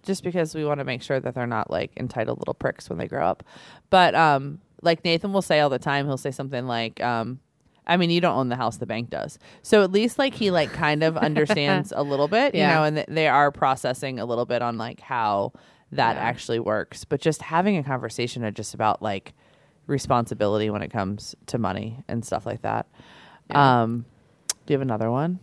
just 0.04 0.24
because 0.24 0.54
we 0.54 0.66
want 0.66 0.80
to 0.80 0.84
make 0.84 1.02
sure 1.02 1.20
that 1.20 1.34
they're 1.34 1.48
not 1.48 1.70
like 1.72 1.92
entitled 1.98 2.38
little 2.40 2.54
pricks 2.54 2.90
when 2.90 2.98
they 3.00 3.08
grow 3.08 3.26
up 3.26 3.44
but 3.90 4.14
um 4.16 4.60
like 4.82 5.04
nathan 5.06 5.32
will 5.34 5.42
say 5.42 5.60
all 5.60 5.70
the 5.70 5.80
time 5.80 6.06
he'll 6.06 6.18
say 6.18 6.32
something 6.32 6.66
like 6.68 7.02
um 7.02 7.40
I 7.86 7.98
mean, 7.98 8.12
you 8.12 8.22
don't 8.22 8.38
own 8.38 8.48
the 8.48 8.56
house; 8.56 8.78
the 8.78 8.86
bank 8.86 9.10
does. 9.10 9.38
So 9.62 9.84
at 9.84 9.92
least, 9.92 10.18
like, 10.18 10.34
he 10.34 10.52
like 10.52 10.72
kind 10.72 11.04
of 11.04 11.18
understands 11.18 11.92
a 11.96 12.02
little 12.02 12.30
bit, 12.30 12.56
you 12.56 12.62
know, 12.62 12.84
and 12.86 12.96
th- 12.96 13.08
they 13.10 13.28
are 13.28 13.52
processing 13.52 14.22
a 14.22 14.26
little 14.26 14.46
bit 14.46 14.62
on 14.62 14.78
like 14.78 15.02
how 15.02 15.52
that 15.92 16.16
Yeah. 16.16 16.22
actually 16.22 16.60
works. 16.60 17.04
But 17.04 17.20
just 17.20 17.42
having 17.42 17.76
a 17.76 17.84
conversation 17.84 18.46
of 18.46 18.54
just 18.54 18.74
about 18.74 19.02
like 19.02 19.34
responsibility 19.86 20.70
when 20.70 20.82
it 20.82 20.92
comes 20.92 21.36
to 21.48 21.58
money 21.58 22.02
and 22.08 22.24
stuff 22.24 22.46
like 22.46 22.62
that. 22.62 22.88
Um, 23.54 24.06
do 24.66 24.74
you 24.74 24.76
have 24.76 24.82
another 24.82 25.12
one? 25.12 25.40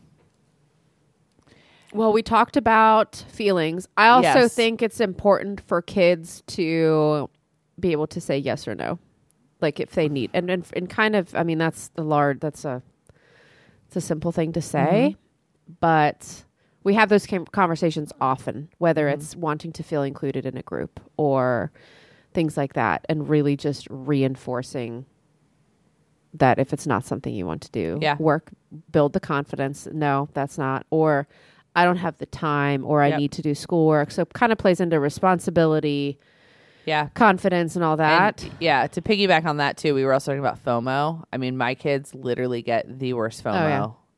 Well, 1.92 2.12
we 2.12 2.23
talked 2.23 2.56
about 2.56 3.16
feelings. 3.28 3.88
I 3.97 4.09
also 4.09 4.40
Yes. 4.40 4.54
think 4.54 4.82
it's 4.82 5.00
important 5.00 5.61
for 5.61 5.82
kids 5.82 6.42
to 6.49 7.28
be 7.78 7.92
able 7.92 8.06
to 8.09 8.20
say 8.20 8.38
yes 8.38 8.68
or 8.68 8.75
no, 8.75 8.99
like 9.61 9.80
if 9.80 9.90
they 9.92 10.09
need, 10.09 10.30
and 10.32 10.50
and, 10.50 10.64
and 10.75 10.88
kind 10.88 11.16
of. 11.16 11.35
I 11.35 11.42
mean, 11.42 11.59
that's 11.59 11.88
the 11.88 12.02
large. 12.02 12.40
That's 12.40 12.64
a 12.64 12.82
it's 13.87 13.97
a 13.97 14.00
simple 14.00 14.30
thing 14.30 14.52
to 14.52 14.62
say, 14.62 15.16
mm-hmm. 15.16 15.73
but 15.80 16.44
we 16.85 16.94
have 16.94 17.09
those 17.09 17.26
conversations 17.52 18.12
often, 18.20 18.68
whether 18.78 19.06
mm-hmm. 19.06 19.20
it's 19.20 19.35
wanting 19.35 19.73
to 19.73 19.82
feel 19.82 20.02
included 20.02 20.47
in 20.47 20.56
a 20.56 20.62
group 20.62 21.00
or 21.16 21.73
things 22.32 22.56
like 22.56 22.75
that, 22.75 23.04
and 23.09 23.28
really 23.28 23.56
just 23.56 23.88
reinforcing 23.90 25.04
that 26.32 26.61
if 26.61 26.73
it's 26.73 26.87
not 26.87 27.04
something 27.04 27.35
you 27.35 27.44
want 27.44 27.61
to 27.62 27.70
do, 27.73 27.99
Yeah. 28.00 28.16
work, 28.18 28.52
build 28.92 29.12
the 29.14 29.20
confidence. 29.20 29.88
No, 29.92 30.28
that's 30.32 30.56
not. 30.56 30.87
Or 30.90 31.26
I 31.77 31.85
don't 31.85 31.97
have 31.99 32.19
the 32.19 32.27
time, 32.27 32.85
or 32.85 33.03
I 33.03 33.09
Yep. 33.09 33.19
need 33.19 33.33
to 33.33 33.43
do 33.43 33.55
schoolwork. 33.55 34.11
So 34.11 34.23
it 34.23 34.33
kind 34.33 34.50
of 34.53 34.59
plays 34.59 34.81
into 34.81 34.99
responsibility, 34.99 36.19
Yeah. 36.87 37.09
confidence, 37.15 37.77
and 37.77 37.85
all 37.85 37.97
that. 37.97 38.43
And, 38.43 38.53
yeah, 38.61 38.87
to 38.89 39.00
piggyback 39.03 39.45
on 39.45 39.59
that 39.59 39.77
too, 39.77 39.95
we 39.95 40.05
were 40.05 40.12
also 40.12 40.33
talking 40.33 40.41
about 40.41 40.62
FOMO. 40.65 41.25
I 41.33 41.37
mean, 41.37 41.57
my 41.57 41.75
kids 41.75 42.15
literally 42.15 42.62
get 42.62 42.99
the 42.99 43.12
worst 43.15 43.45
FOMO 43.45 43.55
Oh, 43.55 43.69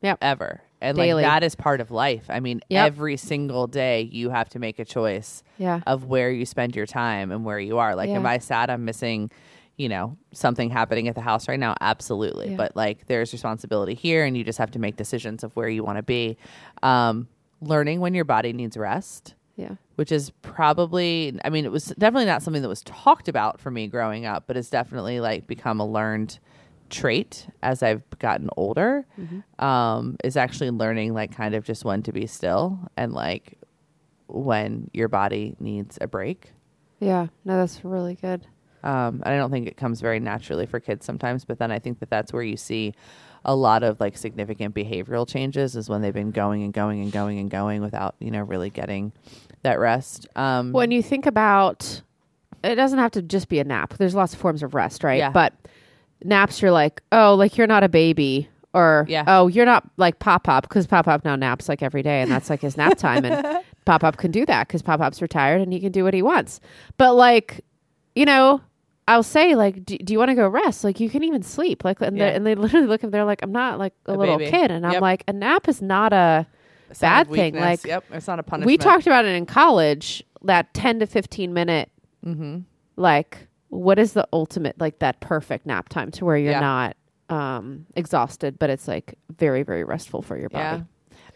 yeah. 0.01 0.09
Yep. 0.09 0.17
ever. 0.21 0.61
And 0.81 0.97
Daily. 0.97 1.23
like 1.23 1.31
that 1.31 1.43
is 1.43 1.55
part 1.55 1.79
of 1.79 1.91
life. 1.91 2.25
I 2.27 2.39
mean, 2.41 2.59
Yep. 2.69 2.87
every 2.87 3.15
single 3.17 3.67
day 3.67 4.01
you 4.11 4.31
have 4.31 4.49
to 4.49 4.59
make 4.59 4.79
a 4.79 4.85
choice 4.85 5.41
yeah. 5.57 5.79
of 5.87 6.05
where 6.05 6.29
you 6.29 6.45
spend 6.45 6.75
your 6.75 6.85
time 6.85 7.31
and 7.31 7.45
where 7.45 7.59
you 7.59 7.77
are. 7.77 7.95
Like, 7.95 8.09
am 8.09 8.23
Yeah. 8.23 8.29
I 8.31 8.37
sad 8.39 8.69
I'm 8.69 8.83
missing, 8.83 9.31
you 9.77 9.87
know, 9.87 10.17
something 10.33 10.69
happening 10.69 11.07
at 11.07 11.15
the 11.15 11.21
house 11.21 11.47
right 11.47 11.59
now? 11.59 11.75
Absolutely. 11.79 12.49
Yeah. 12.51 12.57
But 12.57 12.75
like 12.75 13.05
there's 13.07 13.31
responsibility 13.31 13.93
here 13.93 14.25
and 14.25 14.35
you 14.35 14.43
just 14.43 14.57
have 14.57 14.71
to 14.71 14.79
make 14.79 14.97
decisions 14.97 15.41
of 15.43 15.55
where 15.55 15.69
you 15.69 15.85
want 15.85 15.99
to 15.99 16.03
be. 16.03 16.37
Um, 16.81 17.27
learning 17.67 17.99
when 17.99 18.13
your 18.13 18.25
body 18.25 18.53
needs 18.53 18.75
rest 18.77 19.35
Yeah. 19.55 19.75
which 19.95 20.11
is 20.11 20.31
probably 20.41 21.37
I 21.43 21.49
mean 21.49 21.65
it 21.65 21.71
was 21.71 21.85
definitely 21.97 22.25
not 22.25 22.41
something 22.41 22.61
that 22.61 22.69
was 22.69 22.81
talked 22.83 23.27
about 23.27 23.59
for 23.59 23.69
me 23.71 23.87
growing 23.87 24.25
up, 24.25 24.45
but 24.47 24.57
it's 24.57 24.69
definitely 24.69 25.19
like 25.19 25.47
become 25.47 25.79
a 25.79 25.85
learned 25.85 26.39
trait 26.89 27.47
as 27.63 27.81
I've 27.81 28.03
gotten 28.19 28.49
older. 28.57 29.05
Um, 29.59 30.17
is 30.23 30.37
actually 30.37 30.69
learning 30.71 31.13
like 31.13 31.35
kind 31.35 31.55
of 31.55 31.63
just 31.63 31.83
when 31.85 32.03
to 32.03 32.11
be 32.11 32.27
still 32.27 32.77
and 32.97 33.13
like 33.13 33.57
when 34.27 34.89
your 34.93 35.07
body 35.07 35.55
needs 35.59 35.97
a 36.01 36.07
break. 36.07 36.51
Yeah. 36.99 37.27
No, 37.45 37.57
that's 37.57 37.83
really 37.83 38.15
good. 38.15 38.45
Um, 38.83 39.21
and 39.25 39.33
I 39.33 39.37
don't 39.37 39.51
think 39.51 39.67
it 39.67 39.77
comes 39.77 40.01
very 40.01 40.19
naturally 40.19 40.65
for 40.65 40.79
kids 40.79 41.05
sometimes, 41.05 41.45
but 41.45 41.59
then 41.59 41.71
I 41.71 41.79
think 41.79 41.99
that 41.99 42.09
that's 42.09 42.33
where 42.33 42.43
you 42.43 42.57
see 42.57 42.93
a 43.45 43.55
lot 43.55 43.83
of 43.83 43.99
like 43.99 44.17
significant 44.17 44.73
behavioral 44.73 45.27
changes 45.27 45.75
is 45.75 45.89
when 45.89 46.01
they've 46.01 46.13
been 46.13 46.31
going 46.31 46.63
and 46.63 46.73
going 46.73 47.01
and 47.01 47.11
going 47.11 47.39
and 47.39 47.49
going 47.49 47.81
without, 47.81 48.15
you 48.19 48.31
know, 48.31 48.41
really 48.41 48.69
getting 48.69 49.11
that 49.63 49.79
rest. 49.79 50.27
Um, 50.35 50.71
When 50.71 50.91
you 50.91 51.03
think 51.03 51.25
about 51.25 52.01
it 52.63 52.75
doesn't 52.75 52.99
have 52.99 53.11
to 53.11 53.21
just 53.21 53.49
be 53.49 53.59
a 53.59 53.63
nap. 53.65 53.95
There's 53.97 54.15
lots 54.15 54.33
of 54.33 54.39
forms 54.39 54.63
of 54.63 54.73
rest, 54.73 55.03
right? 55.03 55.17
Yeah. 55.17 55.31
But 55.31 55.53
naps 56.23 56.61
you're 56.61 56.71
like, 56.71 57.01
"Oh, 57.11 57.35
like 57.35 57.57
you're 57.57 57.67
not 57.67 57.83
a 57.83 57.89
baby." 57.89 58.47
Or 58.73 59.05
Yeah. 59.07 59.23
oh, 59.27 59.47
you're 59.47 59.65
not 59.65 59.83
like 59.97 60.17
Pop 60.19 60.45
Pop 60.45 60.63
because 60.67 60.87
Pop 60.87 61.05
Pop 61.05 61.23
now 61.25 61.35
naps 61.35 61.67
like 61.69 61.83
every 61.83 62.01
day, 62.01 62.21
and 62.21 62.31
that's 62.31 62.49
like 62.49 62.61
his 62.61 62.75
nap 62.77 62.97
time. 62.97 63.25
And 63.25 63.59
Pop 63.85 64.01
Pop 64.01 64.15
can 64.17 64.31
do 64.31 64.45
that 64.45 64.67
because 64.67 64.81
Pop 64.81 64.99
Pop's 64.99 65.21
retired 65.21 65.61
and 65.61 65.71
he 65.73 65.79
can 65.81 65.91
do 65.91 66.03
what 66.05 66.13
he 66.13 66.21
wants. 66.21 66.59
But 66.97 67.13
like, 67.15 67.63
you 68.15 68.25
know, 68.25 68.61
I'll 69.07 69.23
say 69.23 69.55
like, 69.55 69.83
do, 69.85 69.97
do 69.97 70.13
you 70.13 70.19
want 70.19 70.29
to 70.29 70.35
go 70.35 70.47
rest? 70.47 70.83
Like 70.83 70.99
you 70.99 71.09
can 71.09 71.23
even 71.23 71.43
sleep. 71.43 71.83
Like, 71.83 71.99
and, 72.01 72.17
Yeah. 72.17 72.29
they 72.29 72.35
and 72.35 72.45
they 72.47 72.55
literally 72.55 72.87
look 72.87 73.03
at 73.03 73.11
they're 73.11 73.25
like, 73.25 73.41
I'm 73.43 73.51
not 73.51 73.77
like 73.79 73.93
a, 74.05 74.13
A 74.13 74.15
little 74.15 74.37
baby. 74.37 74.51
kid, 74.51 74.71
and 74.71 74.85
I'm 74.87 75.01
like, 75.01 75.23
a 75.27 75.33
nap 75.33 75.67
is 75.67 75.81
not 75.81 76.13
a 76.13 76.47
a 76.89 76.95
sign 76.95 77.21
of 77.21 77.27
bad 77.27 77.35
thing, 77.35 77.55
like, 77.55 77.83
yep, 77.85 78.03
it's 78.11 78.27
not 78.27 78.39
a 78.39 78.43
punishment. 78.43 78.67
we 78.67 78.77
talked 78.77 79.07
about 79.07 79.25
it 79.25 79.35
in 79.35 79.45
college 79.45 80.23
that 80.43 80.73
10 80.73 80.99
to 80.99 81.05
15 81.07 81.53
minute 81.53 81.89
Mm-hmm. 82.25 82.59
like 82.95 83.37
what 83.69 83.97
is 83.99 84.13
the 84.13 84.25
ultimate 84.31 84.79
like 84.79 84.99
that 84.99 85.19
perfect 85.19 85.65
nap 85.65 85.89
time 85.89 86.09
to 86.11 86.23
where 86.25 86.37
you're 86.37 86.51
Yeah. 86.51 86.59
not 86.61 86.97
um 87.29 87.85
exhausted 87.95 88.57
but 88.59 88.69
it's 88.69 88.87
like 88.87 89.15
very 89.37 89.63
very 89.63 89.83
restful 89.83 90.21
for 90.21 90.37
your 90.37 90.49
Yeah. 90.53 90.71
body 90.77 90.83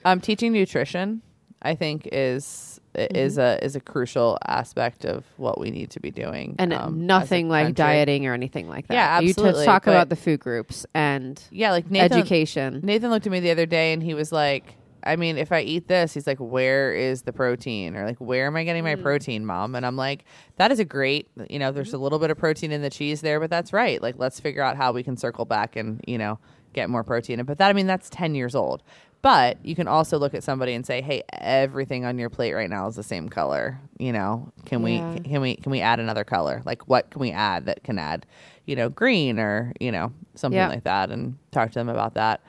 Um, 0.05 0.21
teaching 0.21 0.53
nutrition, 0.53 1.21
I 1.61 1.75
think, 1.75 2.07
is 2.11 2.79
is 2.97 3.37
a 3.37 3.63
is 3.63 3.75
a 3.75 3.79
crucial 3.79 4.37
aspect 4.47 5.05
of 5.05 5.23
what 5.37 5.59
we 5.59 5.69
need 5.71 5.89
to 5.91 5.99
be 5.99 6.11
doing, 6.11 6.55
and 6.59 6.73
um, 6.73 7.05
nothing 7.05 7.47
like 7.49 7.67
country. 7.67 7.73
dieting 7.83 8.25
or 8.25 8.33
anything 8.33 8.67
like 8.67 8.87
that 8.87 8.93
Yeah, 8.95 9.19
you 9.19 9.29
absolutely, 9.29 9.53
just 9.53 9.65
talk 9.65 9.85
but- 9.85 9.91
about 9.91 10.09
the 10.09 10.15
food 10.15 10.39
groups 10.39 10.85
and 10.93 11.41
Yeah, 11.51 11.71
like 11.71 11.89
Nathan. 11.91 12.17
education 12.19 12.79
Nathan 12.83 13.09
looked 13.11 13.25
at 13.27 13.31
me 13.31 13.39
the 13.39 13.51
other 13.51 13.65
day 13.65 13.93
and 13.93 14.01
he 14.01 14.13
was 14.13 14.31
like, 14.31 14.75
I 15.03 15.15
mean, 15.15 15.37
if 15.37 15.51
I 15.51 15.61
eat 15.61 15.87
this, 15.87 16.13
he's 16.15 16.27
like, 16.27 16.39
where 16.39 16.91
is 16.91 17.21
the 17.21 17.31
protein? 17.31 17.95
Or 17.95 18.05
like, 18.05 18.17
where 18.17 18.47
am 18.47 18.55
I 18.57 18.63
getting 18.65 18.83
my 18.83 18.95
Mm. 18.95 19.03
protein, 19.03 19.45
mom? 19.45 19.75
And 19.75 19.85
I'm 19.85 19.95
like, 19.95 20.25
that 20.57 20.71
is 20.71 20.79
a 20.79 20.85
great, 20.85 21.29
you 21.49 21.59
know, 21.59 21.71
there's 21.71 21.93
a 21.93 21.97
little 21.97 22.19
bit 22.19 22.29
of 22.29 22.37
protein 22.37 22.71
in 22.73 22.81
the 22.81 22.89
cheese 22.89 23.21
there, 23.21 23.39
but 23.39 23.49
that's 23.49 23.71
right. 23.71 24.01
Like, 24.01 24.15
let's 24.17 24.39
figure 24.39 24.61
out 24.63 24.75
how 24.75 24.91
we 24.91 25.03
can 25.03 25.15
circle 25.15 25.45
back 25.45 25.75
and, 25.77 26.01
you 26.07 26.17
know, 26.17 26.39
get 26.73 26.89
more 26.89 27.03
protein. 27.05 27.41
But 27.45 27.57
that, 27.59 27.69
I 27.69 27.73
mean, 27.73 27.87
that's 27.87 28.09
10 28.09 28.35
years 28.35 28.53
old. 28.53 28.83
But 29.21 29.57
you 29.65 29.75
can 29.75 29.87
also 29.87 30.17
look 30.17 30.33
at 30.33 30.43
somebody 30.43 30.73
and 30.73 30.85
say, 30.85 31.01
"Hey, 31.01 31.23
everything 31.33 32.05
on 32.05 32.17
your 32.17 32.29
plate 32.29 32.53
right 32.53 32.69
now 32.69 32.87
is 32.87 32.95
the 32.95 33.03
same 33.03 33.27
color. 33.29 33.79
You 33.97 34.13
know, 34.13 34.51
can 34.65 34.79
Yeah. 34.85 35.13
we 35.13 35.19
can 35.21 35.41
we 35.41 35.55
can 35.55 35.71
we 35.71 35.81
add 35.81 35.99
another 35.99 36.23
color? 36.23 36.61
Like, 36.65 36.87
what 36.87 37.09
can 37.09 37.19
we 37.21 37.31
add 37.31 37.65
that 37.65 37.83
can 37.83 37.97
add, 37.99 38.25
you 38.65 38.75
know, 38.75 38.89
green 38.89 39.39
or 39.39 39.73
you 39.79 39.91
know 39.91 40.13
something 40.35 40.57
Yeah. 40.57 40.67
like 40.69 40.83
that?" 40.83 41.09
And 41.09 41.37
talk 41.51 41.69
to 41.71 41.79
them 41.79 41.89
about 41.89 42.13
that. 42.13 42.41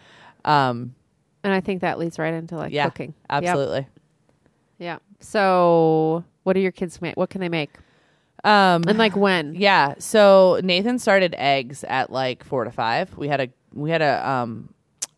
Um, 0.45 0.95
and 1.45 1.53
i 1.53 1.61
think 1.61 1.81
that 1.83 1.99
leads 1.99 2.19
right 2.19 2.35
into 2.35 2.57
like 2.57 2.73
yeah, 2.73 2.85
cooking 2.91 3.15
Yep. 3.31 3.43
absolutely. 3.45 3.87
yeah 4.79 4.99
so 5.21 6.25
what 6.43 6.53
do 6.55 6.61
your 6.61 6.73
kids 6.73 7.01
make 7.01 7.17
what 7.17 7.31
can 7.31 7.41
they 7.41 7.49
make 7.49 7.71
Um, 8.45 8.85
and 8.87 8.99
like 8.99 9.17
when 9.17 9.55
yeah. 9.57 9.95
So 9.99 10.61
Nathan 10.63 10.99
started 11.01 11.35
eggs 11.39 11.83
at 11.85 12.11
like 12.11 12.45
four 12.45 12.65
to 12.65 12.71
five. 12.71 13.17
We 13.17 13.27
had 13.29 13.41
a 13.41 13.49
we 13.75 13.91
had 13.91 14.01
a 14.03 14.29
um 14.29 14.69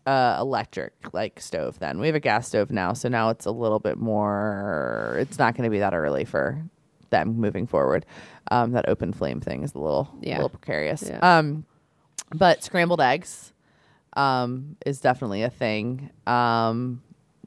uh 0.06 0.36
electric 0.40 0.92
like 1.12 1.40
stove 1.40 1.78
then. 1.78 1.98
We 2.00 2.06
have 2.06 2.16
a 2.16 2.20
gas 2.20 2.48
stove 2.48 2.70
now, 2.70 2.92
so 2.94 3.08
now 3.08 3.30
it's 3.30 3.46
a 3.46 3.50
little 3.50 3.78
bit 3.78 3.98
more. 3.98 5.16
It's 5.20 5.38
not 5.38 5.54
going 5.54 5.64
to 5.64 5.70
be 5.70 5.78
that 5.80 5.94
early 5.94 6.24
for 6.24 6.62
them 7.10 7.36
moving 7.36 7.66
forward. 7.66 8.06
Um, 8.50 8.72
that 8.72 8.88
open 8.88 9.12
flame 9.12 9.40
thing 9.40 9.62
is 9.62 9.74
a 9.74 9.78
little 9.78 10.08
Yeah. 10.20 10.34
a 10.34 10.36
little 10.36 10.48
precarious. 10.50 11.02
Yeah. 11.06 11.18
Um, 11.38 11.64
but 12.34 12.62
scrambled 12.64 13.00
eggs 13.00 13.52
um 14.14 14.76
is 14.86 15.00
definitely 15.00 15.42
a 15.42 15.50
thing. 15.50 16.10
Um, 16.26 17.02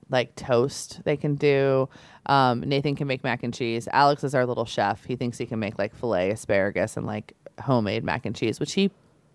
like 0.10 0.36
toast 0.36 1.02
they 1.06 1.18
can 1.18 1.36
do. 1.36 1.90
Um, 2.28 2.62
Nathan 2.62 2.96
can 2.96 3.08
make 3.08 3.24
mac 3.24 3.44
and 3.44 3.54
cheese. 3.54 3.88
Alex 3.92 4.24
is 4.24 4.34
our 4.36 4.46
little 4.46 4.66
chef. 4.66 5.04
He 5.06 5.16
thinks 5.16 5.38
he 5.38 5.46
can 5.46 5.60
make 5.60 5.78
like 5.80 5.94
filet 5.96 6.32
asparagus 6.32 6.96
and 6.98 7.06
like 7.06 7.34
homemade 7.62 8.04
mac 8.04 8.26
and 8.26 8.36
cheese, 8.36 8.60
which 8.60 8.74
he 8.74 8.92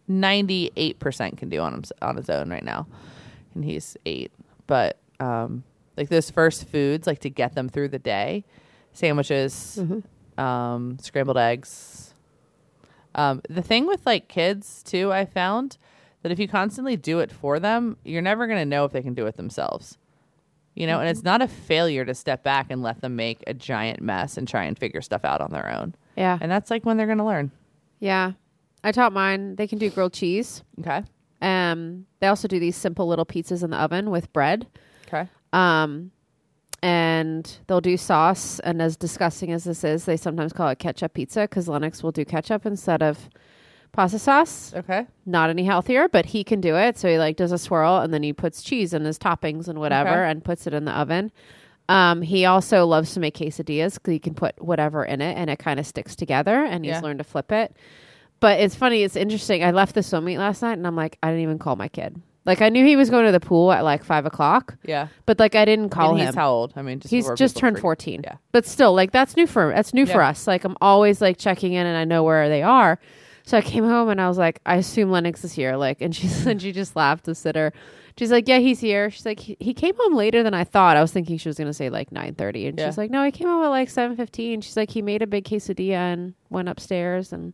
98% 0.09 1.37
can 1.37 1.49
do 1.49 1.61
on 1.61 1.75
him, 1.75 1.83
on 2.03 2.17
his 2.17 2.31
own 2.31 2.51
right 2.51 2.65
now. 2.65 2.87
And 3.55 3.65
he's 3.65 3.97
8. 4.07 4.31
But 4.67 4.99
um 5.21 5.65
like 5.97 6.09
those 6.11 6.31
first 6.31 6.69
foods 6.69 7.07
like 7.07 7.19
to 7.21 7.31
get 7.31 7.55
them 7.55 7.69
through 7.69 7.89
the 7.89 7.99
day, 7.99 8.45
sandwiches, 8.93 9.81
um 10.37 10.99
scrambled 11.01 11.39
eggs. 11.39 12.15
Um 13.15 13.43
the 13.49 13.63
thing 13.63 13.87
with 13.87 14.05
like 14.07 14.29
kids 14.29 14.83
too 14.83 15.13
I 15.13 15.25
found 15.25 15.79
that 16.23 16.33
if 16.33 16.39
you 16.39 16.49
constantly 16.49 16.97
do 16.97 17.21
it 17.21 17.31
for 17.33 17.59
them, 17.61 17.97
you're 18.05 18.23
never 18.23 18.47
going 18.49 18.59
to 18.59 18.65
know 18.67 18.85
if 18.85 18.91
they 18.93 19.03
can 19.03 19.15
do 19.15 19.27
it 19.27 19.37
themselves. 19.37 19.99
You 20.75 20.87
know, 20.87 20.99
and 21.01 21.09
it's 21.09 21.23
not 21.23 21.43
a 21.43 21.49
failure 21.49 22.05
to 22.05 22.13
step 22.15 22.43
back 22.43 22.67
and 22.71 22.83
let 22.83 23.01
them 23.01 23.15
make 23.17 23.43
a 23.47 23.55
giant 23.55 24.01
mess 24.01 24.37
and 24.37 24.47
try 24.47 24.65
and 24.65 24.77
figure 24.79 25.01
stuff 25.01 25.25
out 25.25 25.41
on 25.41 25.51
their 25.53 25.69
own. 25.73 25.95
yeah 26.17 26.39
And 26.41 26.51
that's 26.51 26.71
like 26.71 26.85
when 26.85 26.97
they're 26.97 27.07
going 27.07 27.19
to 27.19 27.25
learn. 27.25 27.51
yeah 28.01 28.33
i 28.85 28.93
taught 28.93 29.13
mine 29.13 29.57
they 29.57 29.67
can 29.67 29.79
do 29.79 29.91
grilled 29.91 30.13
cheese 30.13 30.63
Okay. 30.81 31.03
um 31.43 32.07
they 32.21 32.27
also 32.27 32.49
do 32.49 32.59
these 32.61 32.77
simple 32.77 33.07
little 33.07 33.27
pizzas 33.27 33.63
in 33.63 33.71
the 33.71 33.77
oven 33.79 34.11
with 34.11 34.33
bread 34.33 34.67
Okay. 35.07 35.27
Um, 35.55 36.11
and 36.83 37.59
they'll 37.67 37.81
do 37.81 37.97
sauce. 37.97 38.61
And 38.61 38.81
as 38.83 38.97
disgusting 38.97 39.51
as 39.53 39.65
this 39.65 39.83
is, 39.85 40.05
they 40.05 40.17
sometimes 40.17 40.53
call 40.53 40.69
it 40.69 40.79
ketchup 40.79 41.15
pizza 41.15 41.41
because 41.43 41.67
Lennox 41.69 42.03
will 42.03 42.13
do 42.13 42.25
ketchup 42.25 42.67
instead 42.67 43.03
of 43.03 43.29
pasta 43.93 44.19
sauce. 44.19 44.73
Okay. 44.75 45.07
Not 45.27 45.51
any 45.51 45.65
healthier, 45.65 46.09
but 46.09 46.27
he 46.27 46.45
can 46.45 46.61
do 46.61 46.77
it. 46.77 46.99
So 46.99 47.09
he 47.09 47.19
like 47.19 47.37
does 47.37 47.53
a 47.53 47.59
swirl 47.59 47.97
and 47.99 48.13
then 48.13 48.23
he 48.23 48.33
puts 48.33 48.63
cheese 48.63 48.93
in 48.93 49.05
his 49.05 49.19
toppings 49.19 49.67
and 49.67 49.79
whatever 49.81 50.11
Okay. 50.11 50.31
and 50.31 50.45
puts 50.45 50.67
it 50.67 50.75
in 50.75 50.85
the 50.85 50.93
oven. 50.93 51.33
Um, 51.89 52.21
he 52.23 52.45
also 52.45 52.85
loves 52.85 53.15
to 53.15 53.21
make 53.21 53.37
quesadillas 53.39 53.95
because 53.95 54.13
he 54.13 54.19
can 54.19 54.35
put 54.35 54.61
whatever 54.63 55.05
in 55.05 55.21
it 55.23 55.37
and 55.39 55.49
it 55.49 55.59
kind 55.59 55.81
of 55.81 55.87
sticks 55.87 56.15
together. 56.15 56.63
And 56.65 56.85
he's 56.85 56.93
Yeah. 56.93 57.01
learned 57.01 57.19
to 57.21 57.25
flip 57.25 57.51
it. 57.51 57.75
But 58.41 58.61
it's 58.61 58.75
funny. 58.75 59.03
It's 59.03 59.17
interesting. 59.17 59.65
I 59.65 59.71
left 59.73 59.95
the 59.95 60.03
swim 60.03 60.25
meet 60.25 60.39
last 60.39 60.63
night 60.63 60.75
and 60.79 60.87
I'm 60.87 60.95
like, 60.97 61.19
I 61.23 61.29
didn't 61.29 61.43
even 61.43 61.59
call 61.59 61.77
my 61.77 61.89
kid. 61.89 62.21
Like 62.47 62.63
I 62.63 62.69
knew 62.71 62.85
he 62.87 62.97
was 62.97 63.11
going 63.11 63.27
to 63.27 63.33
the 63.33 63.41
pool 63.41 63.73
at 63.73 63.85
like 63.85 64.03
five 64.05 64.25
o'clock, 64.25 64.77
Yeah. 64.85 65.09
but 65.27 65.39
like 65.39 65.55
I 65.55 65.65
didn't 65.67 65.91
call 65.91 66.13
and 66.13 66.21
him. 66.21 66.27
he's 66.29 66.35
how 66.35 66.51
old? 66.51 66.73
I 66.77 66.83
mean, 66.83 66.99
just 67.01 67.11
He's 67.13 67.29
just 67.33 67.57
turned 67.59 67.77
freak- 67.77 67.83
14. 67.83 68.21
Yeah. 68.25 68.37
But 68.53 68.65
still, 68.65 68.95
like 68.95 69.11
that's 69.13 69.37
new 69.37 69.47
for 69.47 69.71
that's 69.75 69.93
new 69.93 70.07
for 70.07 70.23
us. 70.23 70.47
Like 70.47 70.65
I'm 70.65 70.77
always 70.81 71.21
like 71.21 71.37
checking 71.37 71.75
in 71.75 71.87
and 71.87 71.97
I 71.97 72.05
know 72.05 72.23
where 72.23 72.49
they 72.49 72.63
are. 72.63 72.99
So 73.45 73.59
I 73.59 73.61
came 73.61 73.85
home 73.85 74.09
and 74.09 74.21
I 74.21 74.29
was 74.29 74.39
like, 74.39 74.61
I 74.65 74.77
assume 74.77 75.11
Lennox 75.11 75.43
is 75.45 75.53
here. 75.53 75.77
Like, 75.77 76.01
and 76.01 76.15
she's 76.15 76.47
and 76.47 76.61
she 76.63 76.73
just 76.73 76.97
laughed 76.97 77.25
to 77.27 77.35
sit 77.35 77.55
her. 77.57 77.73
She's 78.19 78.31
like, 78.31 78.49
Yeah, 78.49 78.59
he's 78.61 78.81
here. 78.81 79.11
She's 79.11 79.27
like, 79.27 79.41
he, 79.41 79.57
he 79.61 79.75
came 79.75 79.95
home 79.99 80.15
later 80.15 80.43
than 80.43 80.55
I 80.55 80.65
thought. 80.65 80.97
I 80.97 81.03
was 81.03 81.13
thinking 81.13 81.37
she 81.39 81.49
was 81.51 81.59
gonna 81.59 81.75
say 81.75 81.91
like 81.91 82.13
nine 82.13 82.35
thirty, 82.35 82.67
and 82.67 82.79
Yeah. 82.79 82.87
she's 82.87 82.97
like, 82.99 83.11
No, 83.11 83.23
he 83.25 83.31
came 83.31 83.49
home 83.49 83.63
at 83.65 83.69
like 83.69 83.91
seven 83.91 84.17
fifteen. 84.17 84.63
She's 84.63 84.77
like, 84.77 84.91
he 84.91 85.03
made 85.03 85.21
a 85.21 85.27
big 85.27 85.45
quesadilla 85.45 85.97
and 86.15 86.35
went 86.49 86.69
upstairs 86.71 87.31
and. 87.33 87.53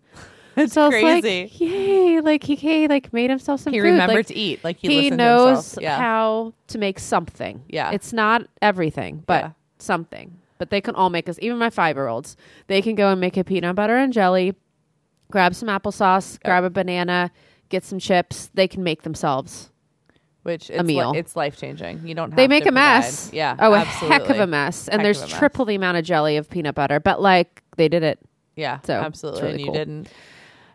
It's 0.57 0.73
so 0.75 0.89
crazy. 0.91 1.43
like, 1.43 1.61
Yay! 1.61 2.21
Like 2.21 2.45
he, 2.45 2.55
he 2.55 2.89
like 2.89 3.13
made 3.13 3.31
himself 3.31 3.61
some 3.61 3.73
he 3.73 3.81
food. 3.81 3.87
remembered 3.87 4.17
Like, 4.17 4.27
to 4.29 4.35
eat. 4.37 4.63
Like 4.65 4.77
he, 4.79 4.89
he 4.89 4.97
listened 4.97 5.19
to 5.19 5.25
knows. 5.25 5.79
Yeah. 5.81 5.99
how 5.99 6.55
to 6.69 6.79
make 6.79 6.99
something. 6.99 7.63
Yeah. 7.69 7.91
It's 7.93 8.13
not 8.13 8.47
everything, 8.63 9.23
but 9.27 9.43
Yeah. 9.45 9.51
something. 9.79 10.39
But 10.59 10.71
they 10.71 10.81
can 10.81 10.95
all 10.95 11.11
make 11.11 11.29
us, 11.29 11.37
even 11.43 11.59
my 11.59 11.71
five 11.71 11.97
year 11.97 12.07
olds, 12.07 12.37
they 12.69 12.81
can 12.83 12.95
go 12.95 13.11
and 13.11 13.21
make 13.21 13.37
a 13.37 13.43
peanut 13.45 13.75
butter 13.75 13.97
and 13.97 14.13
jelly, 14.13 14.55
grab 15.31 15.55
some 15.55 15.69
applesauce, 15.69 16.41
grab 16.45 16.63
a 16.65 16.71
banana, 16.71 17.33
get 17.69 17.83
some 17.85 17.99
chips. 17.99 18.51
They 18.55 18.69
can 18.69 18.83
make 18.85 19.03
themselves. 19.03 19.71
Which 20.45 20.69
it's 20.71 20.85
meal. 20.85 21.13
Li- 21.13 21.19
it's 21.19 21.35
life 21.37 21.57
changing. 21.57 22.07
You 22.07 22.15
don't. 22.15 22.31
Have 22.31 22.37
They 22.37 22.47
make 22.49 22.67
a 22.67 22.71
mess. 22.73 23.29
provide- 23.31 23.37
Yeah. 23.37 23.57
Oh, 23.59 23.73
a 23.73 23.81
heck 23.81 24.29
of 24.29 24.39
a 24.39 24.47
mess. 24.47 24.89
And 24.89 25.01
Heck 25.01 25.07
there's 25.07 25.21
mess. 25.23 25.31
triple 25.39 25.65
the 25.65 25.75
amount 25.75 25.97
of 25.97 26.05
jelly 26.05 26.37
of 26.37 26.49
peanut 26.51 26.75
butter, 26.75 27.01
but 27.01 27.21
like 27.21 27.63
they 27.79 27.89
did 27.89 28.03
it. 28.03 28.19
Yeah. 28.55 28.79
So, 28.85 28.93
absolutely. 28.95 29.41
really 29.43 29.53
and 29.55 29.61
you 29.61 29.67
cool. 29.67 29.75
didn't. 29.75 30.09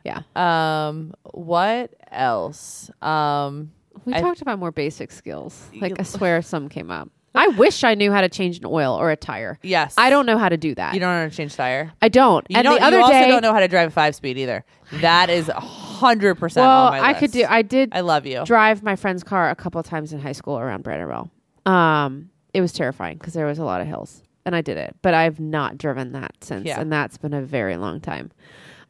Yeah. 0.05 0.21
Um. 0.35 1.13
What 1.33 1.93
else? 2.11 2.89
Um. 3.01 3.71
We 4.05 4.13
I- 4.13 4.21
talked 4.21 4.41
about 4.41 4.59
more 4.59 4.71
basic 4.71 5.11
skills. 5.11 5.61
Like 5.79 5.99
I 5.99 6.03
swear 6.03 6.41
some 6.41 6.69
came 6.69 6.89
up. 6.91 7.09
I 7.35 7.47
wish 7.49 7.83
I 7.83 7.93
knew 7.93 8.11
how 8.11 8.21
to 8.21 8.29
change 8.29 8.57
an 8.57 8.65
oil 8.65 8.95
or 8.95 9.11
a 9.11 9.15
tire. 9.15 9.59
Yes. 9.61 9.93
I 9.99 10.09
don't 10.09 10.25
know 10.25 10.39
how 10.39 10.49
to 10.49 10.57
do 10.57 10.73
that. 10.73 10.95
You 10.95 10.99
don't 10.99 11.13
know 11.13 11.23
how 11.23 11.29
to 11.29 11.35
change 11.35 11.55
tire. 11.55 11.91
I 12.01 12.09
don't. 12.09 12.43
You 12.49 12.57
and 12.57 12.65
don't. 12.65 12.79
the 12.79 12.83
other 12.83 12.97
you 12.97 13.03
also 13.03 13.13
day, 13.13 13.27
don't 13.27 13.43
know 13.43 13.53
how 13.53 13.59
to 13.59 13.67
drive 13.67 13.89
a 13.89 13.91
five 13.91 14.15
speed 14.15 14.37
either. 14.39 14.65
That 14.93 15.29
is 15.29 15.47
a 15.47 15.59
hundred 15.59 16.35
percent. 16.35 16.65
well, 16.65 16.87
on 16.87 16.93
my 16.93 17.09
I 17.09 17.13
could 17.13 17.31
do. 17.31 17.45
I 17.47 17.61
did 17.61 17.89
I 17.91 17.99
love 18.01 18.25
you. 18.25 18.43
drive 18.45 18.81
my 18.81 18.95
friend's 18.95 19.23
car 19.23 19.49
a 19.51 19.55
couple 19.55 19.79
of 19.79 19.85
times 19.85 20.11
in 20.11 20.19
high 20.19 20.31
school 20.31 20.57
around 20.57 20.83
Brandenburg. 20.83 21.29
Um, 21.67 22.29
it 22.53 22.61
was 22.61 22.73
terrifying 22.73 23.17
because 23.17 23.33
there 23.33 23.45
was 23.45 23.59
a 23.59 23.63
lot 23.63 23.79
of 23.81 23.85
hills, 23.87 24.23
and 24.45 24.55
I 24.55 24.61
did 24.61 24.77
it. 24.77 24.95
But 25.03 25.13
I've 25.13 25.39
not 25.39 25.77
driven 25.77 26.13
that 26.13 26.31
since, 26.41 26.65
Yeah. 26.65 26.79
and 26.81 26.91
that's 26.91 27.17
been 27.19 27.33
a 27.35 27.43
very 27.43 27.77
long 27.77 27.99
time. 28.01 28.31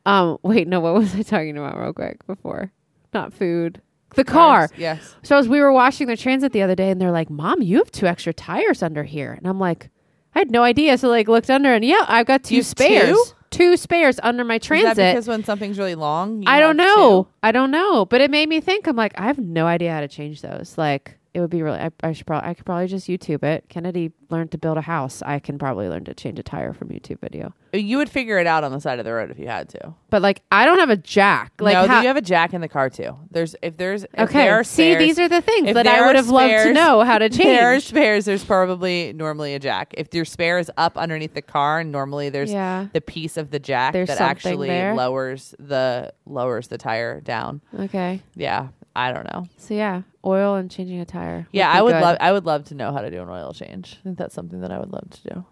Um, 0.09 0.37
wait, 0.43 0.67
no, 0.67 0.79
what 0.79 0.93
was 0.93 1.15
I 1.15 1.21
talking 1.21 1.57
about 1.57 1.77
real 1.79 1.93
quick 1.93 2.25
before? 2.27 2.71
Not 3.13 3.33
food. 3.33 3.81
The 4.15 4.23
car. 4.23 4.69
Yes. 4.77 5.15
So 5.21 5.37
as 5.37 5.47
we 5.47 5.59
were 5.61 5.71
washing 5.71 6.07
the 6.07 6.17
transit 6.17 6.51
the 6.51 6.63
other 6.63 6.73
day, 6.75 6.89
and 6.89 6.99
they're 6.99 7.11
like, 7.11 7.29
"Mom, 7.29 7.61
you 7.61 7.77
have 7.77 7.91
two 7.91 8.07
extra 8.07 8.33
tires 8.33 8.81
under 8.81 9.03
here," 9.03 9.33
and 9.33 9.47
I'm 9.47 9.59
like, 9.59 9.91
"I 10.33 10.39
had 10.39 10.49
no 10.49 10.63
idea." 10.63 10.97
So 10.97 11.09
like 11.09 11.27
looked 11.27 11.49
under, 11.51 11.71
and 11.71 11.85
yeah, 11.85 12.05
I've 12.07 12.25
got 12.25 12.43
two 12.43 12.55
You 12.55 12.63
spares. 12.63 13.09
two? 13.09 13.23
two 13.51 13.77
spares 13.77 14.19
under 14.23 14.43
my 14.43 14.55
Is 14.55 14.61
that 14.61 14.65
transit. 14.67 14.95
because 15.13 15.27
when 15.27 15.43
something's 15.43 15.77
really 15.77 15.93
long, 15.93 16.41
you 16.41 16.45
I 16.47 16.59
don't 16.59 16.75
know. 16.77 17.23
two? 17.25 17.29
I 17.43 17.51
don't 17.51 17.69
know. 17.69 18.05
But 18.05 18.21
it 18.21 18.31
made 18.31 18.49
me 18.49 18.61
think. 18.61 18.87
I'm 18.87 18.95
like, 18.95 19.13
I 19.19 19.25
have 19.27 19.37
no 19.37 19.67
idea 19.67 19.91
how 19.93 20.01
to 20.01 20.07
change 20.07 20.41
those. 20.41 20.75
Like, 20.75 21.18
it 21.33 21.41
would 21.41 21.49
be 21.49 21.61
really. 21.61 21.79
I, 21.79 21.91
I 22.01 22.13
should 22.13 22.25
probably. 22.25 22.49
I 22.49 22.53
could 22.53 22.65
probably 22.65 22.87
just 22.87 23.07
YouTube 23.07 23.43
it. 23.43 23.65
Kennedy 23.69 24.11
learned 24.29 24.51
to 24.51 24.57
build 24.57 24.77
a 24.77 24.81
house. 24.81 25.21
I 25.23 25.39
can 25.39 25.57
probably 25.57 25.87
learn 25.87 26.05
to 26.05 26.13
change 26.13 26.39
a 26.39 26.43
tire 26.43 26.73
from 26.73 26.89
YouTube 26.89 27.19
video. 27.19 27.53
Uh, 27.73 27.77
you 27.77 27.97
would 27.97 28.09
figure 28.09 28.39
it 28.39 28.47
out 28.47 28.63
on 28.63 28.71
the 28.71 28.79
side 28.79 28.99
of 28.99 29.05
the 29.05 29.13
road 29.13 29.29
if 29.29 29.39
you 29.39 29.47
had 29.47 29.69
to. 29.69 29.93
But 30.09 30.21
like, 30.21 30.41
I 30.51 30.65
don't 30.65 30.79
have 30.79 30.89
a 30.89 30.97
jack. 30.97 31.53
Like, 31.59 31.73
no, 31.73 31.87
how, 31.87 32.01
you 32.01 32.07
have 32.07 32.17
a 32.17 32.21
jack 32.21 32.53
in 32.53 32.61
the 32.61 32.67
car 32.67 32.89
too. 32.89 33.15
There's 33.29 33.55
if 33.61 33.77
there's 33.77 34.03
if 34.03 34.19
okay. 34.19 34.45
there 34.45 34.55
are 34.55 34.63
See, 34.63 34.91
spares, 34.91 34.99
these 34.99 35.19
are 35.19 35.29
the 35.29 35.41
things 35.41 35.73
that 35.73 35.87
I 35.87 36.05
would 36.05 36.15
have 36.15 36.29
loved 36.29 36.51
to 36.51 36.73
know 36.73 37.01
how 37.01 37.17
to 37.17 37.29
There 37.39 37.69
are 37.69 37.73
change. 37.73 37.85
spares. 37.85 38.25
There's 38.25 38.43
probably 38.43 39.13
normally 39.13 39.53
a 39.53 39.59
jack. 39.59 39.93
If 39.97 40.13
your 40.13 40.25
spare 40.25 40.57
is 40.57 40.71
up 40.77 40.97
underneath 40.97 41.33
the 41.33 41.41
car, 41.41 41.83
normally 41.83 42.29
there's 42.29 42.51
yeah. 42.51 42.87
the 42.91 43.01
piece 43.01 43.37
of 43.37 43.51
the 43.51 43.59
jack 43.59 43.93
There's 43.93 44.07
that 44.07 44.19
actually 44.19 44.67
there. 44.67 44.95
lowers 44.95 45.53
the 45.59 46.13
lowers 46.25 46.67
the 46.67 46.77
tire 46.77 47.21
down. 47.21 47.61
Okay. 47.77 48.21
Yeah, 48.35 48.69
I 48.99 49.13
don't 49.13 49.31
know. 49.33 49.47
So 49.57 49.73
yeah, 49.73 50.01
oil 50.25 50.55
and 50.55 50.69
changing 50.69 50.99
a 50.99 51.05
tire. 51.05 51.47
Yeah, 51.51 51.71
I 51.71 51.81
would 51.81 51.93
good. 51.93 52.01
love 52.01 52.17
I 52.19 52.31
would 52.33 52.45
love 52.45 52.65
to 52.65 52.75
know 52.75 52.91
how 52.91 52.99
to 53.01 53.09
do 53.09 53.21
an 53.21 53.29
oil 53.29 53.53
change. 53.53 53.97
I 54.01 54.03
think 54.03 54.17
that's 54.17 54.35
something 54.35 54.59
that 54.61 54.71
I 54.71 54.79
would 54.79 54.91
love 54.91 55.09
to 55.09 55.33
do. 55.33 55.45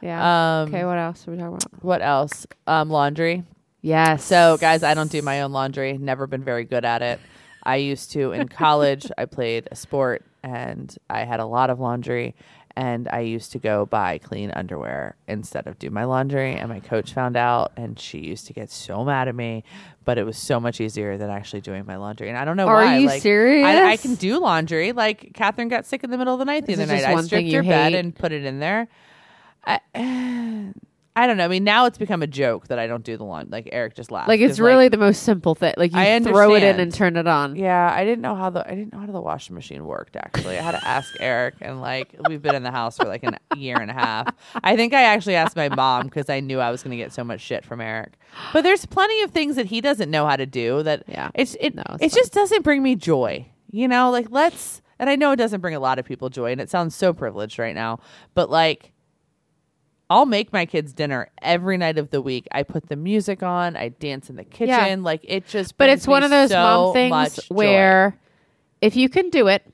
Yeah. 0.00 0.60
Um, 0.62 0.68
okay. 0.68 0.84
What 0.84 0.96
else 0.96 1.26
are 1.26 1.32
we 1.32 1.36
talking 1.36 1.56
about? 1.56 1.84
What 1.84 2.00
else? 2.02 2.46
Um, 2.66 2.88
laundry. 2.88 3.44
Yes. 3.82 4.24
So, 4.24 4.56
guys, 4.56 4.82
I 4.82 4.94
don't 4.94 5.10
do 5.10 5.22
my 5.22 5.42
own 5.42 5.52
laundry. 5.52 5.98
Never 5.98 6.26
been 6.26 6.42
very 6.42 6.64
good 6.64 6.84
at 6.84 7.02
it. 7.02 7.20
I 7.62 7.76
used 7.76 8.12
to 8.12 8.32
in 8.32 8.48
college. 8.64 9.10
I 9.18 9.26
played 9.26 9.68
a 9.70 9.76
sport 9.76 10.24
and 10.42 10.96
I 11.10 11.24
had 11.24 11.40
a 11.40 11.46
lot 11.46 11.68
of 11.70 11.80
laundry. 11.80 12.34
And 12.78 13.08
I 13.08 13.20
used 13.22 13.50
to 13.52 13.58
go 13.58 13.86
buy 13.86 14.18
clean 14.18 14.52
underwear 14.52 15.16
instead 15.26 15.66
of 15.66 15.80
do 15.80 15.90
my 15.90 16.04
laundry. 16.04 16.54
And 16.54 16.68
my 16.68 16.78
coach 16.78 17.12
found 17.12 17.36
out, 17.36 17.72
and 17.76 17.98
she 17.98 18.18
used 18.18 18.46
to 18.46 18.52
get 18.52 18.70
so 18.70 19.04
mad 19.04 19.26
at 19.26 19.34
me. 19.34 19.64
But 20.04 20.16
it 20.16 20.22
was 20.22 20.38
so 20.38 20.60
much 20.60 20.80
easier 20.80 21.18
than 21.18 21.28
actually 21.28 21.60
doing 21.60 21.84
my 21.86 21.96
laundry. 21.96 22.28
And 22.28 22.38
I 22.38 22.44
don't 22.44 22.56
know 22.56 22.68
Are 22.68 22.76
why. 22.76 22.98
you 22.98 23.08
like, 23.08 23.20
serious? 23.20 23.66
I, 23.66 23.90
I 23.90 23.96
can 23.96 24.14
do 24.14 24.38
laundry. 24.38 24.92
Like 24.92 25.32
Catherine 25.34 25.66
got 25.66 25.86
sick 25.86 26.04
in 26.04 26.12
the 26.12 26.18
middle 26.18 26.34
of 26.34 26.38
the 26.38 26.44
night 26.44 26.66
the 26.66 26.74
Is 26.74 26.78
other 26.78 26.86
night. 26.92 27.04
I 27.04 27.20
stripped 27.20 27.46
you 27.48 27.56
her 27.56 27.62
bed 27.64 27.94
and 27.94 28.14
put 28.14 28.30
it 28.30 28.44
in 28.44 28.60
there. 28.60 28.86
I, 29.64 29.80
I 31.22 31.26
don't 31.26 31.36
know. 31.36 31.44
I 31.44 31.48
mean, 31.48 31.64
now 31.64 31.86
it's 31.86 31.98
become 31.98 32.22
a 32.22 32.26
joke 32.26 32.68
that 32.68 32.78
I 32.78 32.86
don't 32.86 33.02
do 33.02 33.16
the 33.16 33.24
laundry. 33.24 33.50
Like 33.50 33.68
Eric 33.72 33.94
just 33.96 34.10
laughed. 34.12 34.28
like 34.28 34.40
it's 34.40 34.58
really 34.58 34.88
the 34.88 34.96
most 34.96 35.24
simple 35.24 35.54
thing. 35.54 35.74
Like 35.76 35.92
you 35.92 35.98
I 35.98 36.20
throw 36.20 36.54
it 36.54 36.62
in 36.62 36.78
and 36.78 36.94
turn 36.94 37.16
it 37.16 37.26
on. 37.26 37.56
Yeah, 37.56 37.92
I 37.92 38.04
didn't 38.04 38.20
know 38.22 38.34
how 38.36 38.50
the 38.50 38.64
I 38.64 38.74
didn't 38.74 38.92
know 38.92 39.00
how 39.00 39.06
the 39.06 39.20
washing 39.20 39.54
machine 39.54 39.84
worked. 39.84 40.14
Actually, 40.16 40.58
I 40.58 40.62
had 40.62 40.72
to 40.72 40.86
ask 40.86 41.12
Eric, 41.20 41.54
and 41.60 41.80
like 41.80 42.14
we've 42.28 42.40
been 42.40 42.54
in 42.54 42.62
the 42.62 42.70
house 42.70 42.96
for 42.96 43.06
like 43.06 43.24
a 43.24 43.36
year 43.56 43.76
and 43.80 43.90
a 43.90 43.94
half. 43.94 44.28
I 44.62 44.76
think 44.76 44.94
I 44.94 45.02
actually 45.02 45.34
asked 45.34 45.56
my 45.56 45.68
mom 45.68 46.06
because 46.06 46.30
I 46.30 46.40
knew 46.40 46.60
I 46.60 46.70
was 46.70 46.82
going 46.82 46.92
to 46.96 47.02
get 47.02 47.12
so 47.12 47.24
much 47.24 47.40
shit 47.40 47.64
from 47.64 47.80
Eric. 47.80 48.12
But 48.52 48.62
there's 48.62 48.86
plenty 48.86 49.20
of 49.22 49.30
things 49.32 49.56
that 49.56 49.66
he 49.66 49.80
doesn't 49.80 50.10
know 50.10 50.26
how 50.26 50.36
to 50.36 50.46
do. 50.46 50.82
That 50.84 51.02
Yeah. 51.08 51.30
it's 51.34 51.56
it 51.60 51.74
No, 51.74 51.82
it's 51.94 52.04
it 52.04 52.10
fine. 52.12 52.20
just 52.20 52.32
doesn't 52.32 52.62
bring 52.62 52.82
me 52.82 52.94
joy. 52.94 53.46
You 53.70 53.88
know, 53.88 54.10
like 54.10 54.28
let's 54.30 54.82
and 55.00 55.10
I 55.10 55.16
know 55.16 55.32
it 55.32 55.36
doesn't 55.36 55.60
bring 55.60 55.74
a 55.74 55.80
lot 55.80 55.98
of 55.98 56.04
people 56.04 56.28
joy, 56.28 56.52
and 56.52 56.60
it 56.60 56.70
sounds 56.70 56.94
so 56.94 57.12
privileged 57.12 57.58
right 57.58 57.74
now, 57.74 57.98
but 58.34 58.50
like. 58.50 58.92
I'll 60.10 60.26
make 60.26 60.52
my 60.52 60.64
kids 60.66 60.92
dinner 60.92 61.28
every 61.42 61.76
night 61.76 61.98
of 61.98 62.10
the 62.10 62.22
week. 62.22 62.48
I 62.52 62.62
put 62.62 62.88
the 62.88 62.96
music 62.96 63.42
on. 63.42 63.76
I 63.76 63.90
dance 63.90 64.30
in 64.30 64.36
the 64.36 64.44
kitchen. 64.44 64.68
Yeah. 64.68 64.96
Like 64.98 65.20
it 65.24 65.46
just. 65.46 65.76
But 65.76 65.90
it's 65.90 66.06
one 66.06 66.22
of 66.22 66.30
those 66.30 66.50
so 66.50 66.56
mom 66.56 66.92
things 66.94 67.36
joy. 67.36 67.54
where 67.54 68.18
if 68.80 68.96
you 68.96 69.08
can 69.08 69.28
do 69.30 69.48
it 69.48 69.66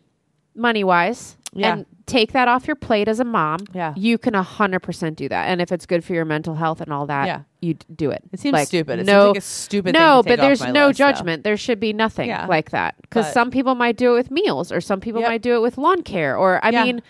money 0.57 0.83
wise 0.85 1.37
Yeah. 1.53 1.73
and 1.75 1.87
take 2.07 2.33
that 2.33 2.49
off 2.49 2.67
your 2.67 2.77
plate 2.77 3.07
as 3.09 3.21
a 3.21 3.25
mom, 3.25 3.61
Yeah. 3.73 3.95
you 3.97 4.19
can 4.19 4.35
100% 4.35 5.17
do 5.17 5.29
that. 5.29 5.49
And 5.49 5.61
if 5.63 5.71
it's 5.73 5.87
good 5.87 6.05
for 6.05 6.13
your 6.15 6.25
mental 6.25 6.55
health 6.55 6.81
and 6.81 6.93
all 6.93 7.07
that, 7.07 7.27
Yeah. 7.27 7.41
you 7.61 7.75
d- 7.75 7.87
do 7.95 8.11
it. 8.11 8.23
It 8.33 8.41
seems 8.41 8.53
Like, 8.53 8.67
stupid. 8.69 8.99
It 9.01 9.07
no, 9.07 9.27
seems 9.27 9.29
like 9.29 9.39
a 9.39 9.41
stupid 9.41 9.93
no, 9.95 10.23
thing 10.23 10.23
to 10.25 10.29
take 10.31 10.39
but 10.39 10.43
there's 10.43 10.61
no 10.61 10.67
list, 10.67 10.75
though. 10.75 10.93
judgment. 10.93 11.45
There 11.45 11.57
should 11.57 11.81
be 11.81 11.93
nothing 11.93 12.29
Yeah. 12.29 12.47
like 12.47 12.71
that 12.71 12.97
because 13.03 13.33
some 13.33 13.51
people 13.51 13.75
might 13.75 13.97
do 13.97 14.13
it 14.13 14.15
with 14.17 14.31
meals, 14.31 14.71
or 14.73 14.81
some 14.81 15.01
people 15.01 15.21
Yep. 15.23 15.31
might 15.31 15.43
do 15.43 15.55
it 15.55 15.61
with 15.63 15.79
lawn 15.79 16.03
care, 16.03 16.37
or 16.37 16.61
I 16.63 16.71
mean, 16.73 17.03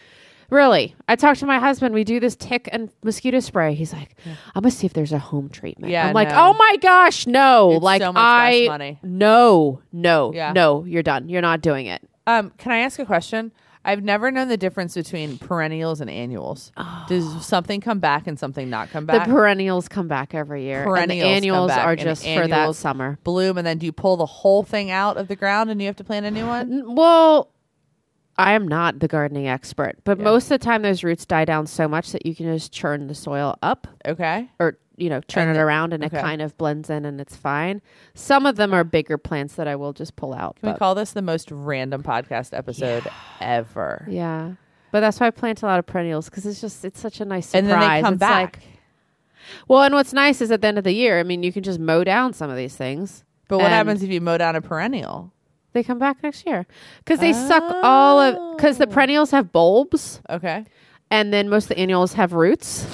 really. 0.55 0.95
I 1.09 1.17
talked 1.17 1.41
to 1.41 1.47
my 1.47 1.59
husband. 1.59 1.95
We 1.95 2.05
do 2.05 2.21
this 2.21 2.37
tick 2.37 2.69
and 2.73 2.91
mosquito 3.03 3.41
spray. 3.41 3.75
He's 3.75 3.93
like, 3.93 4.17
I'm 4.55 4.63
gonna 4.63 4.71
see 4.71 4.87
if 4.87 4.93
there's 4.95 5.13
a 5.13 5.19
home 5.19 5.49
treatment. 5.51 5.91
Yeah, 5.93 6.07
I'm 6.09 6.15
like, 6.15 6.29
no. 6.31 6.37
oh 6.51 6.55
my 6.55 6.77
gosh, 6.81 7.27
no! 7.27 7.73
It's 7.73 7.83
like 7.83 8.01
so 8.01 8.13
much 8.13 8.21
I 8.23 8.51
less 8.61 8.69
money. 8.69 8.99
no, 9.03 9.83
no, 9.93 10.33
Yeah. 10.33 10.53
no. 10.53 10.85
You're 10.85 11.03
done. 11.03 11.29
You're 11.29 11.43
not 11.43 11.61
doing 11.61 11.87
it. 11.87 12.01
Um, 12.27 12.53
can 12.57 12.73
I 12.73 12.79
ask 12.79 12.99
a 12.99 13.05
question? 13.05 13.53
I've 13.87 14.03
never 14.03 14.31
known 14.31 14.49
the 14.49 14.57
difference 14.57 14.95
between 14.95 15.37
perennials 15.37 16.01
and 16.01 16.09
annuals. 16.09 16.73
Does 17.07 17.45
something 17.45 17.83
come 17.83 17.99
back 17.99 18.27
and 18.27 18.39
something 18.39 18.71
not 18.71 18.89
come 18.89 19.05
back? 19.05 19.27
The 19.27 19.33
perennials 19.35 19.89
come 19.89 20.09
back 20.09 20.33
every 20.35 20.63
year. 20.65 20.79
and 20.79 20.87
Perennials 20.87 21.09
the 21.19 21.21
come 21.23 21.37
annuals 21.37 21.69
back, 21.69 21.85
are 21.87 21.91
and 21.93 22.01
just 22.01 22.23
for 22.23 22.47
that 22.47 22.51
annuals- 22.51 22.79
summer. 22.79 23.19
bloom 23.25 23.59
and 23.59 23.67
then 23.67 23.77
do 23.77 23.85
you 23.85 23.93
pull 23.93 24.17
the 24.17 24.25
whole 24.25 24.63
thing 24.63 24.91
out 24.91 25.19
of 25.19 25.29
the 25.29 25.37
ground 25.37 25.69
and 25.69 25.83
you 25.83 25.87
have 25.87 25.97
to 25.97 26.05
plant 26.05 26.25
a 26.25 26.31
new 26.31 26.47
one? 26.47 26.73
N- 26.73 26.95
Well, 26.95 27.51
I 28.37 28.53
am 28.55 28.67
not 28.67 28.99
the 28.99 29.09
gardening 29.09 29.47
expert, 29.47 29.97
but 30.05 30.19
Yeah. 30.19 30.25
most 30.25 30.45
of 30.45 30.49
the 30.51 30.59
time 30.59 30.83
those 30.83 31.05
roots 31.05 31.25
die 31.25 31.45
down 31.45 31.67
so 31.67 31.87
much 31.87 32.11
that 32.13 32.27
you 32.27 32.35
can 32.35 32.47
just 32.47 32.73
churn 32.73 33.07
the 33.07 33.15
soil 33.15 33.57
up 33.63 33.87
Okay. 34.07 34.51
or 34.59 34.77
you 34.97 35.09
know 35.09 35.21
turn 35.23 35.49
And 35.49 35.57
it 35.57 35.61
around 35.61 35.93
and 35.93 36.05
okay. 36.05 36.19
it 36.19 36.21
kind 36.21 36.41
of 36.43 36.57
blends 36.57 36.91
in 36.91 37.05
and 37.05 37.21
it's 37.21 37.37
fine. 37.37 37.81
Some 38.15 38.47
of 38.47 38.57
them 38.57 38.73
are 38.75 38.85
bigger 38.85 39.19
plants 39.19 39.55
that 39.55 39.67
I 39.69 39.77
will 39.77 39.93
just 39.93 40.17
pull 40.17 40.35
out. 40.35 40.57
Can 40.61 40.73
we 40.73 40.79
call 40.79 40.95
this 40.95 41.13
the 41.13 41.23
most 41.23 41.51
random 41.51 42.03
podcast 42.03 42.57
episode 42.57 43.05
ever? 43.41 44.07
yeah. 44.11 44.53
But 44.93 45.01
that's 45.01 45.19
why 45.19 45.27
I 45.27 45.31
plant 45.31 45.63
a 45.63 45.67
lot 45.67 45.81
of 45.81 45.87
perennials 45.87 46.29
because 46.31 46.47
it's 46.47 46.61
just 46.61 46.85
it's 46.85 47.01
such 47.01 47.21
a 47.21 47.25
nice 47.25 47.47
surprise. 47.49 47.63
And 47.65 47.71
then 47.71 47.81
they 47.81 48.01
come 48.03 48.15
It's 48.15 48.21
back. 48.21 48.57
like- 48.57 48.63
well, 49.69 49.83
and 49.83 49.95
what's 49.95 50.13
nice 50.13 50.41
is 50.41 50.51
at 50.51 50.61
the 50.63 50.69
end 50.69 50.79
of 50.79 50.85
the 50.85 50.93
year, 50.93 51.19
I 51.21 51.23
mean, 51.25 51.43
you 51.43 51.53
can 51.53 51.63
just 51.63 51.79
mow 51.81 52.03
down 52.05 52.33
some 52.33 52.49
of 52.49 52.57
these 52.57 52.75
things. 52.77 53.25
but 53.49 53.59
what 53.59 53.71
happens 53.71 54.03
if 54.03 54.09
you 54.11 54.21
mow 54.21 54.39
down 54.39 54.57
a 54.57 54.63
perennial? 54.63 55.31
They 55.75 55.83
come 55.83 55.99
back 55.99 56.23
next 56.23 56.47
year 56.47 56.67
because 56.99 57.19
they 57.21 57.33
suck 57.33 57.63
all 57.83 58.19
of 58.21 58.57
because 58.57 58.79
the 58.79 58.87
Oh. 58.87 58.91
perennials 58.91 59.31
have 59.33 59.53
bulbs 59.53 60.23
Okay. 60.31 60.65
and 61.11 61.33
then 61.33 61.49
most 61.51 61.65
of 61.65 61.69
the 61.71 61.79
annuals 61.79 62.15
have 62.15 62.33
roots. 62.33 62.87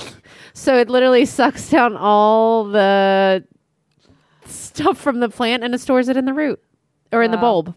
So 0.55 0.77
it 0.77 0.89
literally 0.91 1.27
sucks 1.27 1.71
down 1.71 1.97
all 1.97 2.65
the 2.65 3.45
stuff 4.47 4.99
from 4.99 5.21
the 5.21 5.29
plant 5.29 5.63
and 5.63 5.75
it 5.75 5.79
stores 5.81 6.09
it 6.09 6.17
in 6.17 6.25
the 6.25 6.33
root 6.35 6.61
or 7.13 7.23
in 7.23 7.31
the 7.31 7.37
Wow. 7.37 7.63
bulb. 7.63 7.75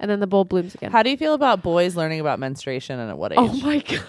And 0.00 0.10
then 0.10 0.20
the 0.20 0.26
bulb 0.26 0.48
blooms 0.48 0.74
again. 0.74 0.90
How 0.92 1.02
do 1.02 1.10
you 1.10 1.16
feel 1.16 1.34
about 1.34 1.62
boys 1.62 1.94
learning 1.96 2.20
about 2.20 2.38
menstruation 2.38 2.98
and 2.98 3.10
at 3.10 3.18
what 3.18 3.32
oh 3.36 3.44
age? 3.44 3.50
oh 3.62 3.66
my 3.66 3.78
god. 3.88 4.02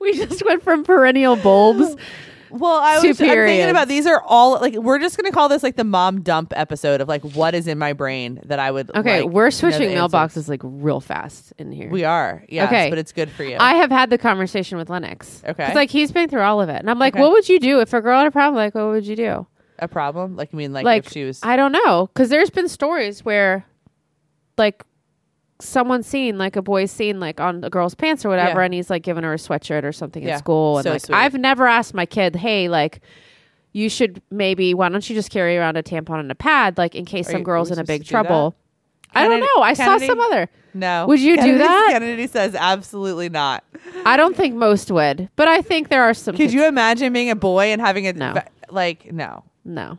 we 0.00 0.12
just 0.14 0.44
went 0.44 0.62
from 0.62 0.84
perennial 0.84 1.36
bulbs. 1.36 1.96
Well, 2.56 2.78
I 2.80 2.94
was 2.94 3.04
I'm 3.04 3.14
thinking 3.14 3.68
about 3.68 3.88
these 3.88 4.06
are 4.06 4.22
all 4.24 4.60
like 4.60 4.74
we're 4.74 5.00
just 5.00 5.16
gonna 5.16 5.32
call 5.32 5.48
this 5.48 5.62
like 5.64 5.74
the 5.74 5.82
mom 5.84 6.22
dump 6.22 6.52
episode 6.56 7.00
of 7.00 7.08
like 7.08 7.22
what 7.34 7.54
is 7.54 7.66
in 7.66 7.78
my 7.78 7.92
brain 7.94 8.40
that 8.44 8.58
I 8.60 8.70
would. 8.70 8.88
Like 8.90 8.98
Okay, 8.98 9.22
like, 9.22 9.30
we're 9.30 9.50
switching 9.50 9.90
mailboxes 9.90 10.48
like 10.48 10.60
real 10.62 11.00
fast 11.00 11.52
in 11.58 11.72
here. 11.72 11.90
We 11.90 12.04
are, 12.04 12.44
yes, 12.48 12.68
Okay. 12.68 12.90
but 12.90 12.98
it's 12.98 13.10
good 13.12 13.28
for 13.30 13.42
you. 13.42 13.56
I 13.58 13.74
have 13.74 13.90
had 13.90 14.08
the 14.10 14.18
conversation 14.18 14.78
with 14.78 14.88
Lennox. 14.88 15.42
Okay. 15.46 15.66
'Cause, 15.66 15.74
like 15.74 15.90
he's 15.90 16.12
been 16.12 16.28
through 16.28 16.42
all 16.42 16.60
of 16.60 16.68
it. 16.68 16.78
And 16.78 16.88
I'm 16.88 16.98
like, 17.00 17.14
Okay. 17.14 17.22
what 17.22 17.32
would 17.32 17.48
you 17.48 17.58
do 17.58 17.80
if 17.80 17.92
a 17.92 18.00
girl 18.00 18.18
had 18.18 18.26
a 18.28 18.30
problem? 18.30 18.54
Like, 18.56 18.74
what 18.74 18.86
would 18.86 19.06
you 19.06 19.16
do? 19.16 19.46
a 19.80 19.88
problem? 19.88 20.36
Like, 20.36 20.50
I 20.52 20.56
mean, 20.56 20.72
like, 20.72 20.84
like 20.84 21.06
if 21.06 21.12
she 21.12 21.24
was. 21.24 21.40
I 21.42 21.56
don't 21.56 21.72
know 21.72 22.06
because 22.06 22.28
there's 22.28 22.50
been 22.50 22.68
stories 22.68 23.24
where 23.24 23.66
like 24.56 24.84
someone's 25.60 26.06
seen 26.06 26.36
like 26.38 26.56
a 26.56 26.62
boy's 26.62 26.90
seen 26.90 27.20
like 27.20 27.40
on 27.40 27.62
a 27.64 27.70
girl's 27.70 27.94
pants 27.94 28.24
or 28.24 28.28
whatever, 28.28 28.60
Yeah. 28.60 28.64
and 28.66 28.74
he's 28.74 28.90
like 28.90 29.02
giving 29.02 29.24
her 29.24 29.32
a 29.34 29.36
sweatshirt 29.36 29.84
or 29.84 29.92
something 29.92 30.22
Yeah. 30.22 30.34
at 30.34 30.38
school, 30.40 30.78
and 30.78 30.84
So 30.84 30.90
like 30.92 31.00
sweet. 31.02 31.14
I've 31.16 31.34
never 31.34 31.66
asked 31.66 31.94
my 31.94 32.06
kid, 32.06 32.36
hey, 32.36 32.68
like. 32.68 33.00
You 33.76 33.88
should 33.88 34.22
maybe 34.30 34.72
why 34.72 34.88
don't 34.88 35.10
you 35.10 35.16
just 35.16 35.32
carry 35.32 35.56
around 35.56 35.76
a 35.76 35.82
tampon 35.82 36.20
and 36.20 36.30
a 36.30 36.34
pad 36.36 36.78
like 36.78 36.94
in 36.94 37.04
case 37.04 37.26
Are 37.28 37.32
some 37.32 37.40
you- 37.40 37.44
girls 37.44 37.72
in 37.72 37.78
a 37.80 37.82
big 37.82 38.04
trouble. 38.04 38.54
I 39.12 39.26
don't 39.26 39.40
know. 39.40 39.62
I 39.64 39.74
Kennedy? 39.74 40.06
saw 40.06 40.12
some 40.12 40.20
other. 40.20 40.48
no. 40.74 41.06
Would 41.08 41.18
you 41.18 41.36
do 41.36 41.58
that? 41.58 41.88
Kennedy 41.90 42.28
says 42.28 42.54
absolutely 42.54 43.28
not. 43.28 43.64
I 44.04 44.16
don't 44.16 44.36
think 44.36 44.54
most 44.54 44.92
would, 44.92 45.28
but 45.34 45.48
I 45.48 45.60
think 45.60 45.88
there 45.88 46.04
are 46.04 46.14
some. 46.14 46.34
Could 46.36 46.42
kids- 46.42 46.54
you 46.54 46.64
imagine 46.68 47.12
being 47.12 47.30
a 47.30 47.34
boy 47.34 47.72
and 47.72 47.80
having 47.80 48.06
a 48.06 48.12
No. 48.12 48.40
like 48.70 49.12
no? 49.12 49.42
No, 49.64 49.98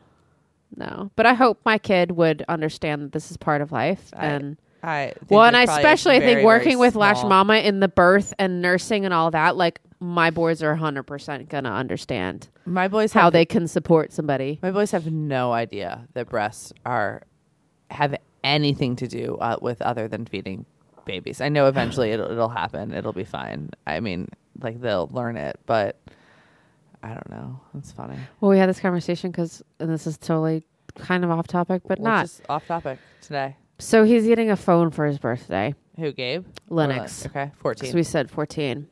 no. 0.77 1.11
But 1.17 1.25
I 1.25 1.33
hope 1.33 1.59
my 1.65 1.77
kid 1.77 2.11
would 2.11 2.45
understand 2.47 3.01
that 3.01 3.11
this 3.11 3.29
is 3.29 3.35
part 3.35 3.61
of 3.61 3.73
life. 3.73 4.09
I- 4.15 4.25
and 4.27 4.57
I 4.86 5.13
well, 5.30 5.43
and 5.43 5.58
I 5.58 5.63
especially 5.63 6.17
I 6.17 6.19
think 6.19 6.45
working 6.45 6.78
with 6.78 6.93
small. 6.93 7.28
Mama 7.28 7.56
in 7.56 7.80
the 7.80 7.88
birth 7.88 8.34
and 8.38 8.62
nursing 8.62 9.04
and 9.06 9.13
all 9.13 9.32
that, 9.32 9.58
like 9.58 9.80
my 10.00 10.30
boys 10.30 10.62
are 10.62 10.76
100% 10.76 11.50
going 11.50 11.63
to 11.63 11.69
understand 11.69 12.50
My 12.65 12.88
boys 12.88 13.12
how 13.13 13.30
they 13.30 13.45
can 13.45 13.67
support 13.67 14.13
somebody. 14.13 14.60
My 14.62 14.71
boys 14.71 14.91
have 14.91 15.12
no 15.12 15.54
idea 15.54 16.08
that 16.13 16.30
breasts 16.30 16.71
are 16.86 17.24
have 17.89 18.15
anything 18.43 18.95
to 18.98 19.08
do 19.08 19.38
uh, 19.41 19.58
with 19.62 19.82
other 19.82 20.08
than 20.08 20.26
feeding 20.26 20.65
babies. 21.06 21.41
I 21.41 21.50
know 21.50 21.67
eventually 21.67 22.12
it'll, 22.12 22.30
it'll 22.32 22.50
happen. 22.50 22.93
It'll 22.93 23.13
be 23.13 23.24
fine. 23.24 23.69
I 23.88 24.00
mean, 24.00 24.28
like 24.62 24.82
they'll 24.82 25.10
learn 25.12 25.38
it, 25.38 25.60
but 25.65 26.00
I 27.02 27.10
don't 27.10 27.30
know. 27.30 27.60
It's 27.78 27.91
funny. 27.91 28.17
Well, 28.41 28.52
we 28.52 28.58
had 28.58 28.69
this 28.69 28.80
conversation 28.80 29.32
because, 29.32 29.63
and 29.80 29.89
this 29.89 30.06
is 30.06 30.17
totally 30.17 30.63
kind 30.95 31.24
of 31.24 31.32
off 31.32 31.48
topic, 31.48 31.84
but 31.88 32.00
Well, 32.00 32.12
not. 32.12 32.24
just 32.26 32.41
off 32.50 32.67
topic 32.67 33.00
today. 33.21 33.56
So 33.77 34.03
he's 34.03 34.25
getting 34.25 34.49
a 34.49 34.55
phone 34.55 34.89
for 34.89 35.05
his 35.05 35.17
birthday, 35.19 35.75
Who, 35.97 36.11
Gabe? 36.11 36.45
Or 36.69 36.77
Lennox. 36.77 37.25
Okay, 37.25 37.51
fourteen. 37.57 37.93
we 37.93 38.03
said 38.03 38.29
14. 38.31 38.88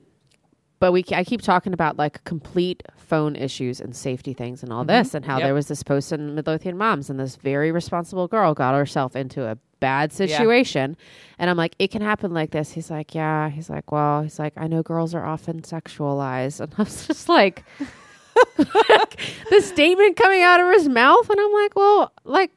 but 0.79 0.91
we 0.91 1.03
I 1.13 1.23
keep 1.23 1.41
talking 1.41 1.73
about 1.73 1.97
like 1.97 2.23
complete 2.25 2.83
phone 2.97 3.35
issues 3.35 3.79
and 3.79 3.95
safety 3.95 4.33
things 4.33 4.63
and 4.63 4.73
all 4.73 4.81
mm-hmm. 4.81 4.97
this 4.97 5.13
and 5.13 5.23
how 5.23 5.37
Yep. 5.37 5.45
there 5.47 5.53
was 5.53 5.67
this 5.67 5.83
post 5.83 6.11
in 6.11 6.35
Midlothian 6.35 6.77
Moms 6.77 7.09
and 7.09 7.19
this 7.19 7.35
very 7.37 7.71
responsible 7.71 8.27
girl 8.27 8.53
got 8.53 8.75
herself 8.75 9.15
into 9.15 9.45
a 9.45 9.57
bad 9.79 10.11
situation 10.13 10.97
and 11.37 11.49
I'm 11.49 11.57
like 11.57 11.75
it 11.79 11.91
can 11.91 12.01
happen 12.01 12.33
like 12.33 12.51
this 12.51 12.71
he's 12.71 12.89
like 12.89 13.13
yeah 13.13 13.49
he's 13.49 13.69
like 13.69 13.91
well 13.91 14.23
he's 14.23 14.39
like 14.39 14.53
I 14.57 14.67
know 14.67 14.81
girls 14.81 15.13
are 15.13 15.25
often 15.25 15.61
sexualized 15.61 16.59
and 16.61 16.73
I 16.77 16.83
was 16.83 17.05
just 17.07 17.29
like 17.29 17.63
the 18.57 19.61
statement 19.61 20.17
coming 20.17 20.41
out 20.41 20.59
of 20.59 20.71
his 20.73 20.89
mouth 20.89 21.29
and 21.29 21.39
I'm 21.39 21.51
like 21.53 21.75
well 21.75 22.11
like 22.23 22.51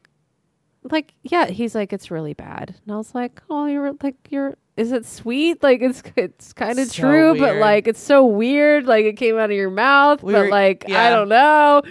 like 0.90 1.14
yeah 1.22 1.46
he's 1.46 1.75
like 1.75 1.92
it's 1.92 2.11
really 2.11 2.35
bad. 2.35 2.75
And 2.85 2.94
I 2.94 2.96
was 2.96 3.14
like 3.14 3.40
oh 3.51 3.66
you're 3.66 3.92
like 4.03 4.16
you're 4.31 4.57
is 4.77 4.92
it 4.92 5.07
sweet? 5.07 5.62
Like 5.62 5.81
it's 5.81 6.03
it's 6.16 6.53
kind 6.53 6.79
of 6.79 6.88
So 6.88 7.03
true 7.03 7.38
but 7.38 7.57
like 7.57 7.87
it's 7.88 8.01
so 8.01 8.25
weird. 8.25 8.87
Like 8.87 9.05
it 9.05 9.16
came 9.16 9.37
out 9.38 9.51
of 9.51 9.57
your 9.57 9.70
mouth 9.70 10.22
We 10.22 10.33
but 10.33 10.44
were- 10.46 10.51
like 10.51 10.90
I 10.90 11.11
don't 11.11 11.29
know. 11.29 11.83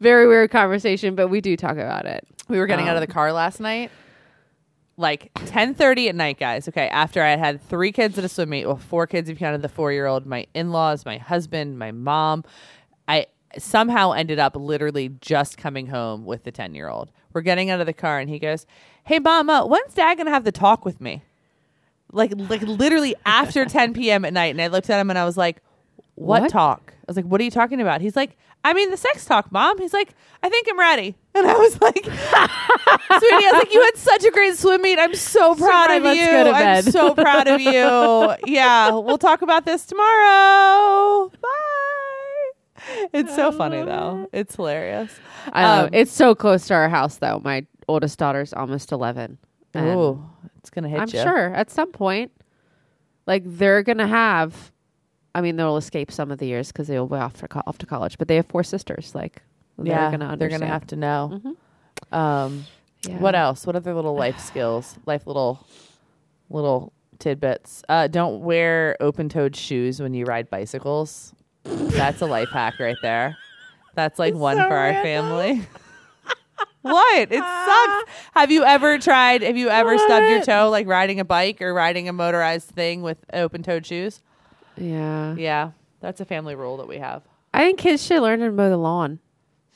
Very 0.00 0.26
weird 0.26 0.50
conversation 0.50 1.14
but 1.14 1.28
we 1.28 1.40
do 1.40 1.56
talk 1.56 1.72
about 1.72 2.06
it. 2.06 2.26
We 2.48 2.58
were 2.58 2.66
getting 2.66 2.88
out 2.88 2.96
of 2.96 3.02
Um, 3.02 3.06
the 3.06 3.12
car 3.12 3.32
last 3.32 3.60
night, 3.60 3.90
like 4.96 5.30
ten 5.46 5.74
thirty 5.74 6.08
at 6.08 6.14
night, 6.14 6.38
guys. 6.38 6.68
Okay, 6.68 6.88
after 6.88 7.22
I 7.22 7.30
had 7.30 7.38
had 7.38 7.62
three 7.62 7.92
kids 7.92 8.18
at 8.18 8.24
a 8.24 8.28
swim 8.28 8.50
meet, 8.50 8.66
well, 8.66 8.76
four 8.76 9.06
kids 9.06 9.30
if 9.30 9.36
you 9.36 9.38
counted 9.38 9.62
the 9.62 9.68
four 9.68 9.92
year 9.92 10.06
old, 10.06 10.26
my 10.26 10.46
in 10.54 10.70
laws, 10.70 11.04
my 11.06 11.18
husband, 11.18 11.78
my 11.78 11.92
mom. 11.92 12.44
Somehow 13.58 14.12
ended 14.12 14.38
up 14.38 14.56
literally 14.56 15.10
just 15.20 15.56
coming 15.56 15.86
home 15.88 16.24
with 16.24 16.44
the 16.44 16.52
ten 16.52 16.74
year 16.74 16.88
old. 16.88 17.10
We're 17.32 17.40
getting 17.42 17.70
out 17.70 17.80
of 17.80 17.86
the 17.86 17.92
car, 17.92 18.18
and 18.18 18.28
he 18.30 18.38
goes, 18.38 18.66
"Hey, 19.04 19.18
mama, 19.18 19.66
when's 19.66 19.94
Dad 19.94 20.18
gonna 20.18 20.30
have 20.30 20.44
the 20.44 20.52
talk 20.52 20.84
with 20.84 21.00
me?" 21.00 21.22
Like, 22.12 22.32
like 22.36 22.62
literally 22.62 23.14
after 23.24 23.64
ten 23.66 23.92
p.m. 23.94 24.24
at 24.24 24.32
night, 24.32 24.48
and 24.54 24.60
I 24.60 24.66
looked 24.68 24.90
at 24.90 25.00
him 25.00 25.10
and 25.10 25.18
I 25.18 25.24
was 25.24 25.36
like, 25.36 25.62
what, 26.14 26.42
What? 26.42 26.50
talk? 26.50 26.92
I 26.92 27.04
was 27.08 27.16
like, 27.16 27.24
what 27.24 27.40
are 27.40 27.44
you 27.44 27.50
talking 27.50 27.80
about? 27.80 28.00
He's 28.00 28.16
like, 28.16 28.36
I 28.64 28.74
mean, 28.74 28.90
the 28.90 28.96
sex 28.96 29.24
talk, 29.24 29.50
mom. 29.50 29.78
He's 29.78 29.92
like, 29.94 30.14
I 30.42 30.48
think 30.48 30.66
I'm 30.70 30.78
ready. 30.78 31.16
And 31.34 31.46
I 31.46 31.54
was 31.54 31.80
like, 31.80 32.04
sweetie, 32.04 32.12
I 32.12 33.50
was 33.52 33.62
like, 33.62 33.72
you 33.72 33.80
had 33.80 33.96
such 33.96 34.22
a 34.24 34.30
great 34.30 34.54
swim 34.54 34.82
meet. 34.82 34.98
I'm 34.98 35.14
so 35.14 35.54
proud 35.54 35.88
right, 35.88 36.04
of 36.04 36.14
you. 36.14 36.26
to 36.26 36.50
I'm 36.50 36.82
so 36.82 37.14
proud 37.14 37.48
of 37.48 37.58
you. 37.58 38.52
Yeah, 38.52 38.90
we'll 38.90 39.16
talk 39.16 39.40
about 39.40 39.64
this 39.64 39.86
tomorrow. 39.86 41.30
Bye. 41.40 41.91
It's 43.12 43.34
so 43.34 43.52
funny 43.52 43.82
though. 43.82 44.28
It's 44.32 44.56
hilarious. 44.56 45.12
I 45.52 45.64
Um, 45.80 45.90
it's 45.92 46.12
so 46.12 46.34
close 46.34 46.66
to 46.68 46.74
our 46.74 46.88
house 46.88 47.16
though 47.16 47.40
my 47.44 47.66
oldest 47.88 48.18
daughter's 48.18 48.52
almost 48.52 48.92
11 48.92 49.38
and 49.74 49.86
Ooh, 49.98 50.24
it's 50.58 50.70
gonna 50.70 50.88
hit 50.88 51.00
I'm 51.00 51.08
you. 51.08 51.20
sure 51.22 51.54
at 51.54 51.70
some 51.70 51.90
point, 51.92 52.30
like 53.26 53.42
they're 53.46 53.82
gonna 53.82 54.06
have. 54.06 54.70
I 55.34 55.40
mean, 55.40 55.56
they'll 55.56 55.78
escape 55.78 56.12
some 56.12 56.30
of 56.30 56.38
the 56.38 56.46
years 56.46 56.68
because 56.68 56.88
they'll 56.88 57.06
be 57.06 57.16
off 57.16 57.34
to 57.40 57.48
co- 57.48 57.62
off 57.66 57.78
to 57.78 57.86
college. 57.86 58.18
But 58.18 58.28
they 58.28 58.36
have 58.36 58.46
four 58.46 58.62
sisters. 58.62 59.14
Like, 59.14 59.40
Yeah, 59.82 60.10
they're 60.10 60.18
gonna 60.18 60.36
they're 60.36 60.48
gonna 60.50 60.66
have 60.66 60.86
to 60.88 60.96
know. 60.96 61.40
Mhm. 62.12 62.16
Um, 62.16 62.64
Yeah. 63.08 63.18
What 63.18 63.34
else? 63.34 63.66
What 63.66 63.74
other 63.76 63.94
little 63.94 64.14
life 64.14 64.38
skills? 64.50 64.98
Life 65.06 65.26
little 65.26 65.66
little 66.50 66.92
tidbits. 67.18 67.82
Uh, 67.88 68.08
don't 68.08 68.40
wear 68.42 68.96
open-toed 69.00 69.56
shoes 69.56 70.00
when 70.02 70.12
you 70.12 70.24
ride 70.26 70.50
bicycles. 70.50 71.32
That's 71.64 72.20
a 72.20 72.26
life 72.26 72.50
hack 72.50 72.78
right 72.78 72.96
there. 73.02 73.36
That's 73.94 74.18
like 74.18 74.34
one 74.34 74.56
so 74.56 74.68
for 74.68 74.74
our 74.74 74.90
random. 74.90 75.02
family. 75.02 75.66
what? 76.82 77.32
It 77.32 77.42
sucks. 77.42 78.10
Have 78.32 78.50
you 78.50 78.64
ever 78.64 78.98
tried? 78.98 79.42
Have 79.42 79.56
you 79.56 79.68
ever 79.68 79.98
stubbed 79.98 80.28
your 80.28 80.42
toe 80.42 80.70
like 80.70 80.86
riding 80.86 81.20
a 81.20 81.24
bike 81.24 81.60
or 81.60 81.72
riding 81.74 82.08
a 82.08 82.12
motorized 82.12 82.68
thing 82.68 83.02
with 83.02 83.18
open-toed 83.32 83.86
shoes? 83.86 84.20
Yeah. 84.76 85.34
Yeah, 85.36 85.70
that's 86.00 86.20
a 86.20 86.24
family 86.24 86.54
rule 86.54 86.78
that 86.78 86.88
we 86.88 86.98
have. 86.98 87.22
I 87.54 87.64
think 87.64 87.78
kids 87.78 88.02
should 88.04 88.22
learn 88.22 88.40
to 88.40 88.50
mow 88.50 88.70
the 88.70 88.76
lawn. 88.76 89.18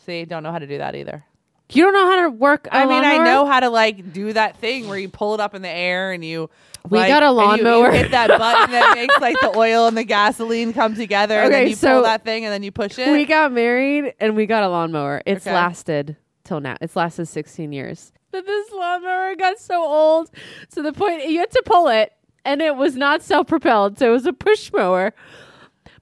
See, 0.07 0.25
don't 0.25 0.43
know 0.43 0.53
how 0.53 0.59
to 0.59 0.67
do 0.67 0.79
that 0.79 0.95
either. 0.95 1.25
You 1.73 1.83
don't 1.83 1.93
know 1.95 2.07
how 2.07 2.23
to 2.23 2.31
work. 2.31 2.69
I 2.71 2.83
I 2.83 2.87
mean, 2.87 3.03
I 3.05 3.19
know 3.25 3.45
how 3.47 3.61
to 3.61 3.69
like 3.71 4.13
do 4.13 4.33
that 4.33 4.57
thing 4.59 4.89
where 4.89 4.99
you 4.99 5.09
pull 5.09 5.35
it 5.35 5.41
up 5.41 5.55
in 5.55 5.63
the 5.63 5.69
air 5.69 6.13
and 6.13 6.25
you. 6.25 6.49
We 6.89 6.99
like, 6.99 7.09
got 7.09 7.25
a 7.25 7.27
and 7.27 7.37
you- 7.37 7.43
you 7.43 7.65
lawnmower. 7.73 7.91
hit 7.91 8.13
that 8.13 8.29
button 8.29 8.71
that 8.71 8.95
makes 8.97 9.19
like 9.21 9.37
the 9.41 9.57
oil 9.59 9.89
and 9.89 9.97
the 9.97 10.05
gasoline 10.05 10.73
come 10.73 10.95
together. 10.95 11.35
and 11.35 11.53
then 11.53 11.63
Okay, 11.63 11.71
you 11.71 11.75
so 11.77 11.95
pull 11.95 12.03
that 12.05 12.23
thing 12.25 12.45
and 12.45 12.53
then 12.53 12.63
you 12.63 12.71
push 12.71 12.97
it. 12.99 13.11
We 13.11 13.25
got 13.25 13.51
married 13.53 14.15
and 14.21 14.37
we 14.37 14.47
got 14.47 14.63
a 14.63 14.69
lawnmower. 14.69 15.21
It's 15.27 15.45
Okay. 15.47 15.55
lasted 15.55 16.17
till 16.45 16.61
now. 16.61 16.77
It's 16.81 16.95
lasted 16.95 17.27
16 17.27 17.73
years. 17.73 18.13
But 18.31 18.47
this 18.47 18.71
lawnmower 18.71 19.35
got 19.35 19.59
so 19.59 19.83
old 19.83 20.31
to 20.77 20.83
the 20.83 20.93
point 20.93 21.29
you 21.29 21.41
had 21.41 21.51
to 21.51 21.63
pull 21.67 21.89
it 21.89 22.13
and 22.45 22.63
it 22.63 22.77
was 22.77 22.95
not 22.95 23.23
self 23.23 23.49
propelled. 23.49 23.99
So 23.99 24.11
it 24.11 24.13
was 24.13 24.27
a 24.27 24.33
push 24.33 24.71
mower. 24.73 25.13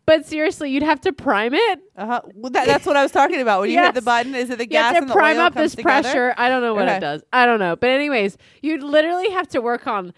But 0.07 0.27
seriously, 0.27 0.71
you'd 0.71 0.83
have 0.83 1.01
to 1.03 1.12
prime 1.12 1.55
it. 1.55 1.81
uh-huh. 1.97 2.21
well, 2.35 2.51
that, 2.51 2.67
that's 2.67 2.85
what 2.85 2.97
I 2.97 3.03
was 3.03 3.12
talking 3.12 3.40
about. 3.40 3.61
When 3.62 3.71
you 3.71 3.83
hit 3.83 3.95
the 3.95 4.03
button, 4.03 4.35
is 4.35 4.51
it 4.51 4.59
the 4.59 4.67
gas? 4.67 4.90
You 4.93 5.01
have 5.01 5.07
to 5.09 5.12
prime 5.12 5.38
up 5.38 5.55
this 5.55 5.75
together? 5.75 6.03
pressure. 6.03 6.35
I 6.37 6.49
don't 6.49 6.61
know 6.62 6.75
what 6.75 6.85
Okay. 6.88 6.97
it 6.99 7.01
does. 7.01 7.23
I 7.33 7.47
don't 7.47 7.59
know. 7.59 7.75
But 7.77 7.90
anyways, 7.90 8.37
you'd 8.62 8.83
literally 8.83 9.31
have 9.31 9.49
to 9.49 9.61
work 9.61 9.87
on 9.87 10.12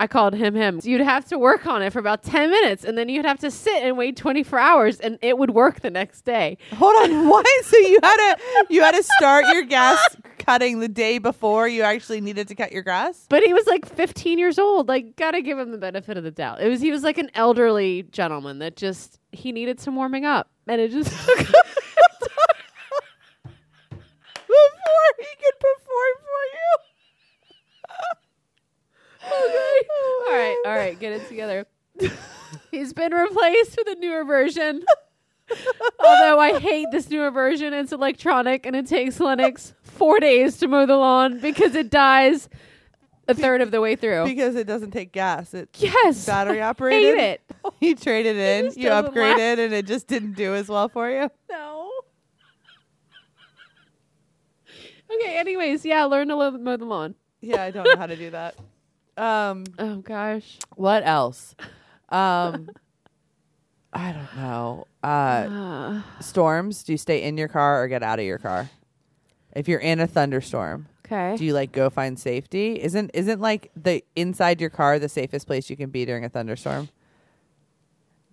I 0.00 0.06
called 0.06 0.32
him 0.32 0.54
him. 0.54 0.80
You'd 0.82 1.02
have 1.02 1.26
to 1.26 1.38
work 1.38 1.66
on 1.66 1.82
it 1.82 1.92
for 1.92 1.98
about 1.98 2.22
10 2.22 2.50
minutes 2.50 2.84
and 2.84 2.96
then 2.96 3.10
you'd 3.10 3.26
have 3.26 3.38
to 3.40 3.50
sit 3.50 3.82
and 3.82 3.98
wait 3.98 4.16
24 4.16 4.58
hours 4.58 4.98
and 4.98 5.18
it 5.20 5.36
would 5.36 5.50
work 5.50 5.80
the 5.80 5.90
next 5.90 6.22
day. 6.22 6.56
Hold 6.72 6.96
on, 7.02 7.28
what? 7.28 7.46
So 7.64 7.76
you 7.76 7.98
had 8.02 8.16
to 8.16 8.66
you 8.70 8.82
had 8.82 8.94
to 8.94 9.02
start 9.02 9.44
your 9.52 9.62
gas 9.62 10.16
cutting 10.38 10.80
the 10.80 10.88
day 10.88 11.18
before 11.18 11.68
you 11.68 11.82
actually 11.82 12.22
needed 12.22 12.48
to 12.48 12.54
cut 12.54 12.72
your 12.72 12.82
grass? 12.82 13.26
But 13.28 13.42
he 13.42 13.52
was 13.52 13.66
like 13.66 13.84
15 13.84 14.38
years 14.38 14.58
old. 14.58 14.88
Like, 14.88 15.16
gotta 15.16 15.42
give 15.42 15.58
him 15.58 15.70
the 15.70 15.76
benefit 15.76 16.16
of 16.16 16.24
the 16.24 16.30
doubt. 16.30 16.62
It 16.62 16.68
was 16.70 16.80
he 16.80 16.90
was 16.90 17.02
like 17.02 17.18
an 17.18 17.30
elderly 17.34 18.04
gentleman 18.04 18.58
that 18.60 18.76
just 18.76 19.19
he 19.32 19.52
needed 19.52 19.80
some 19.80 19.96
warming 19.96 20.24
up, 20.24 20.50
and 20.66 20.80
it 20.80 20.90
just 20.90 21.10
Before 24.50 25.12
he 25.18 25.26
could 25.38 25.58
perform 25.60 26.14
for 26.26 26.42
you. 26.54 26.70
okay. 29.46 29.88
Oh, 29.90 30.26
all 30.28 30.34
right, 30.34 30.56
all 30.66 30.74
right, 30.74 30.98
get 30.98 31.12
it 31.12 31.28
together. 31.28 31.66
He's 32.70 32.92
been 32.92 33.12
replaced 33.12 33.76
with 33.76 33.88
a 33.88 33.94
newer 34.00 34.24
version. 34.24 34.84
Although 35.98 36.38
I 36.38 36.58
hate 36.58 36.88
this 36.92 37.10
newer 37.10 37.30
version, 37.30 37.72
it's 37.72 37.92
electronic 37.92 38.66
and 38.66 38.74
it 38.76 38.86
takes 38.86 39.20
Lennox 39.20 39.74
four 39.82 40.20
days 40.20 40.56
to 40.58 40.68
mow 40.68 40.86
the 40.86 40.96
lawn 40.96 41.40
because 41.40 41.74
it 41.74 41.90
dies 41.90 42.48
a 43.30 43.34
third 43.34 43.60
of 43.60 43.70
the 43.70 43.80
way 43.80 43.96
through. 43.96 44.24
Because 44.24 44.54
it 44.56 44.66
doesn't 44.66 44.90
take 44.90 45.12
gas. 45.12 45.54
It's 45.54 45.80
yes, 45.82 46.26
battery 46.32 46.60
operated. 46.60 47.16
hate 47.18 47.30
it. 47.32 47.40
You 47.80 47.94
traded 47.94 48.36
in, 48.36 48.66
just 48.66 48.76
you 48.78 48.88
doesn't 48.88 49.12
upgraded, 49.14 49.58
and 49.64 49.72
it 49.74 49.86
just 49.86 50.06
didn't 50.06 50.32
do 50.34 50.54
as 50.54 50.68
well 50.68 50.88
for 50.88 51.10
you. 51.10 51.30
No. 51.50 51.90
Okay. 55.12 55.36
Anyways, 55.38 55.84
yeah, 55.84 56.04
learn 56.04 56.28
to 56.28 56.36
lo- 56.36 56.50
mow 56.52 56.76
the 56.76 56.84
lawn. 56.84 57.14
Yeah, 57.40 57.62
I 57.62 57.70
don't 57.70 57.84
know 57.84 57.96
how 57.96 58.06
to 58.06 58.16
do 58.16 58.30
that. 58.30 58.54
Um, 59.16 59.64
Oh 59.78 59.96
gosh. 59.96 60.58
what 60.76 61.02
else? 61.04 61.54
Um, 62.10 62.70
I 63.92 64.12
don't 64.12 64.36
know. 64.36 64.86
Uh, 65.02 65.06
Uh, 65.06 66.02
storms. 66.20 66.82
Do 66.84 66.92
you 66.92 66.98
stay 66.98 67.22
in 67.22 67.36
your 67.36 67.48
car 67.48 67.82
or 67.82 67.88
get 67.88 68.02
out 68.02 68.18
of 68.18 68.24
your 68.24 68.38
car? 68.38 68.70
If 69.54 69.66
you're 69.68 69.80
in 69.80 69.98
a 70.00 70.06
thunderstorm, 70.06 70.86
okay. 71.10 71.36
do 71.36 71.44
you 71.44 71.52
like 71.54 71.72
go 71.72 71.90
find 71.90 72.18
safety? 72.18 72.80
Isn't 72.80 73.10
isn't 73.14 73.40
like 73.40 73.70
the 73.76 74.04
inside 74.16 74.60
your 74.60 74.70
car 74.70 74.98
the 74.98 75.08
safest 75.08 75.46
place 75.46 75.68
you 75.70 75.76
can 75.76 75.90
be 75.90 76.04
during 76.04 76.24
a 76.24 76.28
thunderstorm? 76.28 76.88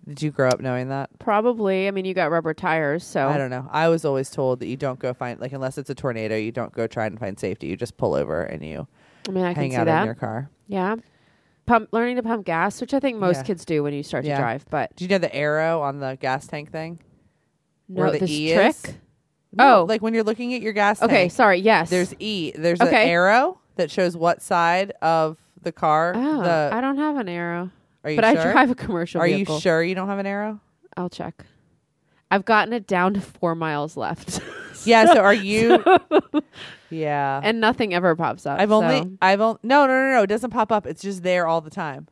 Did 0.06 0.22
you 0.22 0.30
grow 0.30 0.48
up 0.48 0.60
knowing 0.60 0.88
that? 0.88 1.10
Probably. 1.18 1.86
I 1.86 1.90
mean, 1.90 2.06
you 2.06 2.14
got 2.14 2.30
rubber 2.30 2.54
tires, 2.54 3.04
so 3.04 3.28
I 3.28 3.36
don't 3.36 3.50
know. 3.50 3.68
I 3.70 3.88
was 3.88 4.06
always 4.06 4.30
told 4.30 4.60
that 4.60 4.66
you 4.66 4.76
don't 4.76 4.98
go 4.98 5.12
find 5.12 5.38
like 5.38 5.52
unless 5.52 5.76
it's 5.76 5.90
a 5.90 5.94
tornado, 5.94 6.34
you 6.36 6.50
don't 6.50 6.72
go 6.72 6.86
try 6.86 7.04
and 7.06 7.18
find 7.20 7.38
safety. 7.38 7.66
You 7.66 7.76
just 7.76 7.96
pull 7.98 8.14
over 8.14 8.42
and 8.42 8.64
you 8.64 8.86
I 9.28 9.32
mean, 9.32 9.44
I 9.44 9.48
hang 9.52 9.54
can 9.54 9.70
see 9.72 9.76
out 9.76 9.84
that. 9.84 10.00
in 10.00 10.06
your 10.06 10.14
car. 10.14 10.48
yeah. 10.66 10.96
Pump, 11.66 11.90
learning 11.92 12.16
to 12.16 12.22
pump 12.22 12.46
gas, 12.46 12.80
which 12.80 12.94
I 12.94 13.00
think 13.00 13.18
most 13.18 13.36
Yeah. 13.38 13.42
kids 13.42 13.66
do 13.66 13.82
when 13.82 13.92
you 13.92 14.02
start 14.02 14.24
Yeah. 14.24 14.36
to 14.36 14.40
drive. 14.42 14.64
But 14.70 14.96
Do 14.96 15.04
you 15.04 15.08
know 15.10 15.18
the 15.18 15.34
arrow 15.36 15.82
on 15.82 16.00
the 16.00 16.16
gas 16.18 16.46
tank 16.46 16.72
thing? 16.72 16.98
no, 17.90 18.04
Where 18.04 18.12
the 18.12 18.20
this 18.20 18.30
E 18.30 18.54
trick. 18.54 18.68
is? 18.70 18.94
No, 19.58 19.80
Oh. 19.80 19.84
like 19.84 20.00
when 20.02 20.14
you're 20.14 20.24
looking 20.24 20.54
at 20.54 20.62
your 20.62 20.72
gas 20.72 21.02
Okay, 21.02 21.14
tank. 21.14 21.32
sorry. 21.32 21.58
Yes. 21.58 21.90
There's 21.90 22.14
E. 22.18 22.52
There's 22.54 22.80
an 22.80 22.88
arrow 22.94 23.58
that 23.76 23.90
shows 23.90 24.16
what 24.16 24.40
side 24.42 24.92
of 25.02 25.36
the 25.62 25.72
car. 25.72 26.12
Oh, 26.16 26.42
the, 26.42 26.70
I 26.72 26.80
don't 26.80 26.96
have 26.96 27.16
an 27.16 27.28
arrow, 27.28 27.70
are 28.04 28.10
you 28.10 28.16
but 28.20 28.32
sure? 28.32 28.48
I 28.48 28.52
drive 28.52 28.70
a 28.70 28.74
commercial 28.74 29.20
Are 29.20 29.26
vehicle. 29.26 29.56
you 29.56 29.60
sure 29.60 29.82
you 29.82 29.94
don't 29.94 30.08
have 30.08 30.18
an 30.18 30.26
arrow? 30.26 30.60
I'll 30.96 31.10
check. 31.10 31.44
I've 32.30 32.44
gotten 32.44 32.72
it 32.74 32.86
down 32.86 33.14
to 33.14 33.20
four 33.20 33.54
miles 33.54 33.96
left, 33.96 34.40
Yeah. 34.84 35.06
So 35.12 35.20
are 35.20 35.34
you? 35.34 35.82
yeah. 36.90 37.40
and 37.42 37.60
nothing 37.60 37.94
ever 37.94 38.14
pops 38.16 38.46
up. 38.46 38.60
I've 38.60 38.70
only. 38.72 39.00
so- 39.02 39.10
I've 39.20 39.40
only. 39.40 39.58
No, 39.62 39.86
no, 39.86 39.92
no, 39.92 40.12
no. 40.12 40.22
It 40.22 40.28
doesn't 40.28 40.50
pop 40.50 40.70
up. 40.72 40.86
It's 40.86 41.02
just 41.02 41.22
there 41.22 41.46
all 41.46 41.60
the 41.60 41.70
time. 41.70 42.06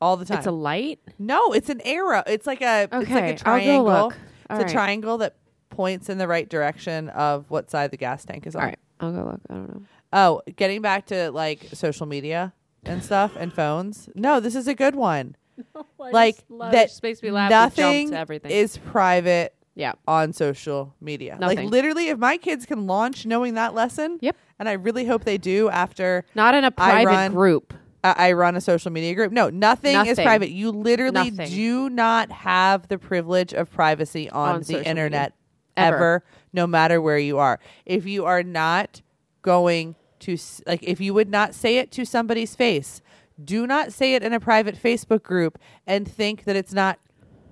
All 0.00 0.16
the 0.16 0.24
time. 0.24 0.38
It's 0.38 0.46
a 0.46 0.50
light. 0.52 0.98
no, 1.18 1.52
it's 1.52 1.68
an 1.68 1.80
arrow. 1.84 2.22
It's 2.26 2.46
like 2.46 2.60
a. 2.62 2.88
Okay, 2.92 3.30
It's 3.34 3.44
like 3.44 3.66
a 3.66 3.70
I'll 3.70 3.84
go 3.84 3.84
look. 3.84 4.12
It's 4.12 4.18
All 4.50 4.56
a 4.58 4.62
right. 4.62 4.72
triangle 4.72 5.18
that 5.18 5.36
points 5.70 6.08
in 6.08 6.18
the 6.18 6.28
right 6.28 6.48
direction 6.48 7.08
of 7.10 7.50
what 7.50 7.70
side 7.70 7.90
the 7.90 7.96
gas 7.96 8.24
tank 8.24 8.46
is 8.46 8.54
on. 8.54 8.62
All 8.62 8.68
right, 8.68 8.78
I'll 9.00 9.12
go 9.12 9.24
look. 9.24 9.40
I 9.48 9.54
don't 9.54 9.74
know. 9.74 9.82
Oh, 10.12 10.42
getting 10.56 10.82
back 10.82 11.06
to 11.06 11.30
like 11.30 11.68
social 11.72 12.06
media 12.06 12.52
and 12.84 13.02
stuff 13.02 13.32
and 13.36 13.52
phones. 13.52 14.08
No, 14.14 14.40
this 14.40 14.54
is 14.54 14.66
a 14.68 14.74
good 14.74 14.94
one. 14.94 15.36
like 15.98 16.44
that 16.60 16.88
just 16.88 17.02
makes 17.02 17.22
me 17.22 17.30
laugh. 17.30 17.50
and 17.52 17.74
jump 17.74 17.76
nothing 17.76 18.10
to 18.10 18.18
everything. 18.18 18.50
is 18.50 18.78
private 18.78 19.54
yeah. 19.74 19.92
on 20.08 20.32
social 20.32 20.94
media. 21.00 21.36
Like 21.40 21.60
literally, 21.60 22.08
if 22.08 22.18
my 22.18 22.36
kids 22.36 22.66
can 22.66 22.86
launch 22.86 23.26
knowing 23.26 23.54
that 23.54 23.74
lesson, 23.74 24.18
Yep. 24.20 24.36
and 24.58 24.68
I 24.68 24.72
really 24.72 25.04
hope 25.04 25.24
they 25.24 25.38
do 25.38 25.68
after 25.68 26.24
Not 26.34 26.54
in 26.54 26.64
a 26.64 26.68
I 26.68 26.70
private 26.70 27.06
run- 27.06 27.32
group. 27.32 27.74
I 28.02 28.14
I 28.30 28.32
run 28.32 28.56
a 28.56 28.60
social 28.60 28.90
media 28.90 29.14
group. 29.14 29.30
No, 29.32 29.50
nothing, 29.50 29.94
is 29.96 30.06
Nothing. 30.06 30.24
private. 30.24 30.50
You 30.50 30.70
literally 30.70 31.30
Nothing. 31.30 31.50
do 31.50 31.90
not 31.90 32.32
have 32.32 32.88
the 32.88 32.98
privilege 32.98 33.52
of 33.52 33.70
privacy 33.70 34.28
on, 34.30 34.54
On 34.54 34.58
the 34.60 34.64
social 34.64 34.86
internet 34.86 35.34
Ever. 35.80 35.96
ever, 35.96 36.24
no 36.52 36.66
matter 36.66 37.00
where 37.00 37.18
you 37.18 37.38
are. 37.38 37.58
If 37.86 38.06
you 38.06 38.24
are 38.24 38.42
not 38.42 39.02
going 39.42 39.96
to 40.20 40.36
like 40.66 40.82
if 40.82 41.00
you 41.00 41.14
would 41.14 41.30
not 41.30 41.54
say 41.54 41.78
it 41.78 41.90
to 41.92 42.04
somebody's 42.04 42.54
face, 42.54 43.00
do 43.42 43.66
not 43.66 43.92
say 43.92 44.14
it 44.14 44.22
in 44.22 44.32
a 44.32 44.40
private 44.40 44.76
Facebook 44.76 45.22
group 45.22 45.58
and 45.86 46.06
think 46.06 46.44
that 46.44 46.56
it's 46.56 46.72
not 46.72 46.98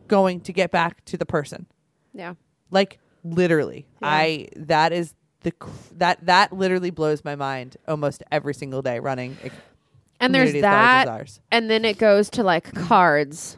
going 0.07 0.41
to 0.43 0.53
get 0.53 0.71
back 0.71 1.05
to 1.07 1.17
the 1.17 1.27
person. 1.27 1.67
Yeah. 2.13 2.35
Like 2.71 2.99
literally. 3.25 3.87
Yeah. 4.03 4.09
I 4.09 4.49
that 4.57 4.93
is 4.93 5.15
the 5.43 5.53
that 5.97 6.25
that 6.27 6.53
literally 6.53 6.91
blows 6.91 7.25
my 7.25 7.37
mind 7.37 7.77
almost 7.87 8.23
every 8.31 8.55
single 8.55 8.83
day 8.83 8.99
running 8.99 9.37
And 10.21 10.35
there's 10.35 10.51
community 10.51 10.67
as 10.67 11.07
large 11.07 11.29
as 11.29 11.35
that. 11.37 11.43
And 11.53 11.71
then 11.71 11.85
it 11.85 11.99
goes 11.99 12.29
to 12.31 12.43
like 12.43 12.75
cards 12.75 13.57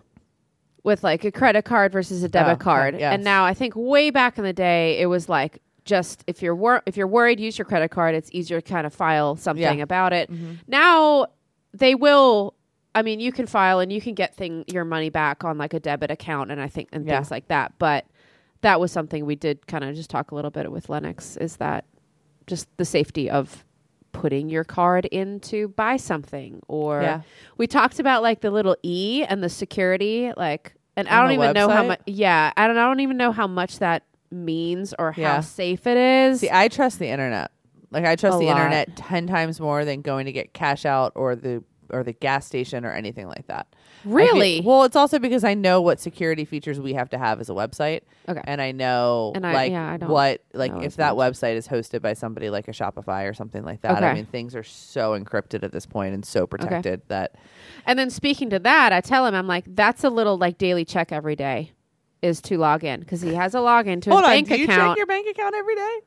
with 0.82 1.02
like 1.04 1.24
a 1.24 1.30
credit 1.32 1.64
card 1.64 1.92
versus 1.92 2.22
a 2.22 2.28
debit 2.28 2.54
Oh, 2.54 2.56
card. 2.56 2.98
yes. 2.98 3.14
And 3.14 3.22
now 3.24 3.44
I 3.44 3.54
think 3.54 3.74
way 3.76 4.10
back 4.10 4.38
in 4.38 4.44
the 4.44 4.52
day 4.52 4.98
it 5.00 5.06
was 5.06 5.28
like 5.28 5.60
just 5.84 6.22
if 6.26 6.42
you're 6.42 6.54
wor- 6.54 6.82
if 6.86 6.96
you're 6.96 7.06
worried 7.06 7.40
use 7.40 7.58
your 7.58 7.64
credit 7.64 7.90
card 7.90 8.14
it's 8.14 8.30
easier 8.32 8.60
to 8.60 8.70
kind 8.70 8.86
of 8.86 8.94
file 8.94 9.36
something 9.36 9.62
Yeah. 9.62 9.72
Mm-hmm. 9.72 9.80
about 9.82 10.12
it. 10.12 10.30
Now 10.68 11.26
they 11.72 11.94
will 11.94 12.54
I 12.94 13.02
mean 13.02 13.20
you 13.20 13.32
can 13.32 13.46
file 13.46 13.80
and 13.80 13.92
you 13.92 14.00
can 14.00 14.14
get 14.14 14.34
thing 14.34 14.64
your 14.66 14.84
money 14.84 15.10
back 15.10 15.44
on 15.44 15.58
like 15.58 15.74
a 15.74 15.80
debit 15.80 16.10
account 16.10 16.50
and 16.50 16.60
I 16.60 16.68
think 16.68 16.88
and 16.92 17.06
Yeah. 17.06 17.16
things 17.16 17.30
like 17.30 17.48
that. 17.48 17.72
But 17.78 18.06
that 18.62 18.78
was 18.80 18.92
something 18.92 19.24
we 19.26 19.36
did 19.36 19.66
kind 19.66 19.84
of 19.84 19.94
just 19.94 20.10
talk 20.10 20.30
a 20.32 20.34
little 20.34 20.50
bit 20.50 20.70
with 20.70 20.88
Lennox 20.88 21.36
is 21.38 21.56
that 21.56 21.84
just 22.46 22.68
the 22.76 22.84
safety 22.84 23.30
of 23.30 23.64
putting 24.12 24.48
your 24.48 24.64
card 24.64 25.06
in 25.06 25.40
to 25.40 25.68
buy 25.68 25.96
something 25.96 26.60
or 26.68 27.02
Yeah. 27.02 27.20
we 27.58 27.66
talked 27.66 27.98
about 28.00 28.22
like 28.22 28.40
the 28.40 28.50
little 28.50 28.76
e 28.82 29.24
and 29.28 29.42
the 29.42 29.48
security 29.48 30.32
like 30.36 30.74
and 30.96 31.08
i 31.08 31.20
don't 31.22 31.32
even 31.32 31.52
know 31.54 31.68
how 31.68 31.82
much 31.84 32.00
yeah 32.06 32.52
I 32.56 32.66
don't, 32.66 32.76
I 32.76 32.86
don't 32.86 33.00
even 33.00 33.16
know 33.16 33.32
how 33.32 33.46
much 33.46 33.78
that 33.78 34.02
means 34.30 34.94
or 34.98 35.12
how 35.12 35.20
Yeah. 35.22 35.40
safe 35.40 35.86
it 35.86 35.96
is 35.96 36.40
See, 36.40 36.50
I 36.50 36.68
trust 36.68 36.98
the 36.98 37.08
internet. 37.08 37.50
Like 37.90 38.04
I 38.04 38.14
trust 38.16 38.36
A 38.36 38.38
the 38.38 38.46
lot. 38.46 38.56
internet 38.56 38.94
ten 38.96 39.26
times 39.26 39.58
more 39.60 39.84
than 39.84 40.02
going 40.02 40.26
to 40.26 40.32
get 40.32 40.52
cash 40.52 40.84
out 40.86 41.12
or 41.16 41.34
the 41.34 41.64
or 41.92 42.04
the 42.04 42.12
gas 42.12 42.46
station 42.46 42.84
or 42.84 42.92
anything 42.92 43.26
like 43.26 43.48
that. 43.48 43.66
Feel- 44.02 44.12
really 44.12 44.60
well, 44.64 44.84
it's 44.84 44.96
also 44.96 45.18
because 45.18 45.44
I 45.44 45.54
know 45.54 45.80
what 45.80 46.00
security 46.00 46.44
features 46.44 46.80
we 46.80 46.94
have 46.94 47.10
to 47.10 47.18
have 47.18 47.40
as 47.40 47.50
a 47.50 47.52
website, 47.52 48.00
okay 48.28 48.40
and 48.44 48.60
I 48.62 48.72
know 48.72 49.32
And 49.34 49.46
I- 49.46 49.52
like 49.52 49.72
yeah, 49.72 49.92
I 49.92 49.96
don't 49.98 50.08
what 50.08 50.42
like 50.54 50.72
if 50.82 50.96
that 50.96 51.16
much. 51.16 51.32
website 51.34 51.56
is 51.56 51.68
hosted 51.68 52.00
by 52.02 52.14
somebody 52.14 52.48
like 52.50 52.68
a 52.68 52.72
Shopify 52.72 53.28
or 53.28 53.34
something 53.34 53.64
like 53.64 53.82
that. 53.82 54.02
I 54.02 54.14
mean, 54.14 54.26
things 54.26 54.54
are 54.56 54.62
so 54.62 55.18
encrypted 55.18 55.62
at 55.62 55.72
this 55.72 55.86
point 55.86 56.14
and 56.14 56.24
so 56.24 56.46
protected 56.46 57.02
that 57.08 57.34
and 57.86 57.98
then 57.98 58.10
speaking 58.10 58.50
to 58.50 58.58
that 58.58 58.92
i 58.92 59.00
tell 59.00 59.26
him 59.26 59.34
i'm 59.34 59.46
like 59.46 59.64
that's 59.74 60.04
a 60.04 60.10
little 60.10 60.36
like 60.38 60.58
daily 60.58 60.84
check 60.84 61.12
every 61.12 61.36
day 61.36 61.72
is 62.22 62.40
to 62.42 62.58
log 62.58 62.84
in 62.84 63.00
because 63.00 63.20
he 63.22 63.34
has 63.34 63.54
a 63.54 63.58
login 63.58 64.00
to 64.02 64.10
his 64.10 64.12
hold 64.12 64.24
on. 64.24 64.30
bank 64.30 64.48
Do 64.48 64.56
you 64.56 64.64
account 64.64 64.90
check 64.92 64.96
your 64.98 65.06
bank 65.06 65.26
account 65.28 65.54
every 65.54 65.74
day 65.74 65.98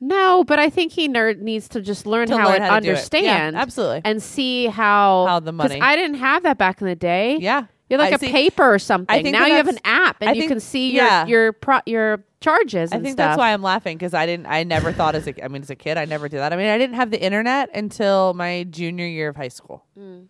no 0.00 0.44
but 0.44 0.58
i 0.58 0.70
think 0.70 0.92
he 0.92 1.08
ner- 1.08 1.34
needs 1.34 1.68
to 1.68 1.80
just 1.80 2.06
learn 2.06 2.28
to 2.28 2.36
how 2.36 2.46
learn 2.46 2.62
it 2.62 2.62
how 2.62 2.76
understand 2.76 3.54
Yeah, 3.56 3.60
absolutely. 3.62 4.02
and 4.04 4.22
see 4.22 4.66
how 4.66 5.26
How 5.26 5.40
the 5.40 5.52
money- 5.52 5.80
i 5.80 5.96
didn't 5.96 6.18
have 6.18 6.42
that 6.44 6.58
back 6.58 6.80
in 6.80 6.86
the 6.86 6.94
day 6.96 7.36
Yeah, 7.40 7.64
You're 7.90 7.98
like 7.98 8.12
I 8.12 8.16
a 8.16 8.18
see- 8.18 8.30
paper 8.30 8.62
or 8.74 8.78
something. 8.78 9.22
think 9.24 9.32
now 9.32 9.46
you 9.46 9.54
have 9.54 9.68
an 9.68 9.78
app 9.84 10.18
and 10.20 10.30
I 10.30 10.32
you 10.34 10.46
can 10.48 10.60
see 10.60 10.92
your 10.92 11.04
yeah. 11.04 11.26
your 11.26 11.52
pro- 11.52 11.80
your 11.86 12.22
charges. 12.40 12.92
I 12.92 12.96
think 12.96 13.14
stuff. 13.14 13.16
that's 13.30 13.38
why 13.38 13.52
I'm 13.52 13.62
laughing 13.62 13.96
because 13.98 14.14
I 14.14 14.24
didn't. 14.26 14.46
I 14.46 14.62
never 14.62 14.92
thought 14.92 15.16
as 15.16 15.26
a. 15.26 15.44
I 15.44 15.48
mean, 15.48 15.62
as 15.62 15.70
a 15.70 15.74
kid, 15.74 15.96
I 15.98 16.04
never 16.04 16.28
did 16.28 16.38
that. 16.38 16.52
I 16.52 16.56
mean, 16.56 16.68
I 16.68 16.78
didn't 16.78 16.94
have 16.94 17.10
the 17.10 17.20
internet 17.20 17.68
until 17.74 18.32
my 18.34 18.62
junior 18.70 19.06
year 19.06 19.28
of 19.30 19.34
high 19.36 19.48
school, 19.48 19.84
Mm. 19.98 20.28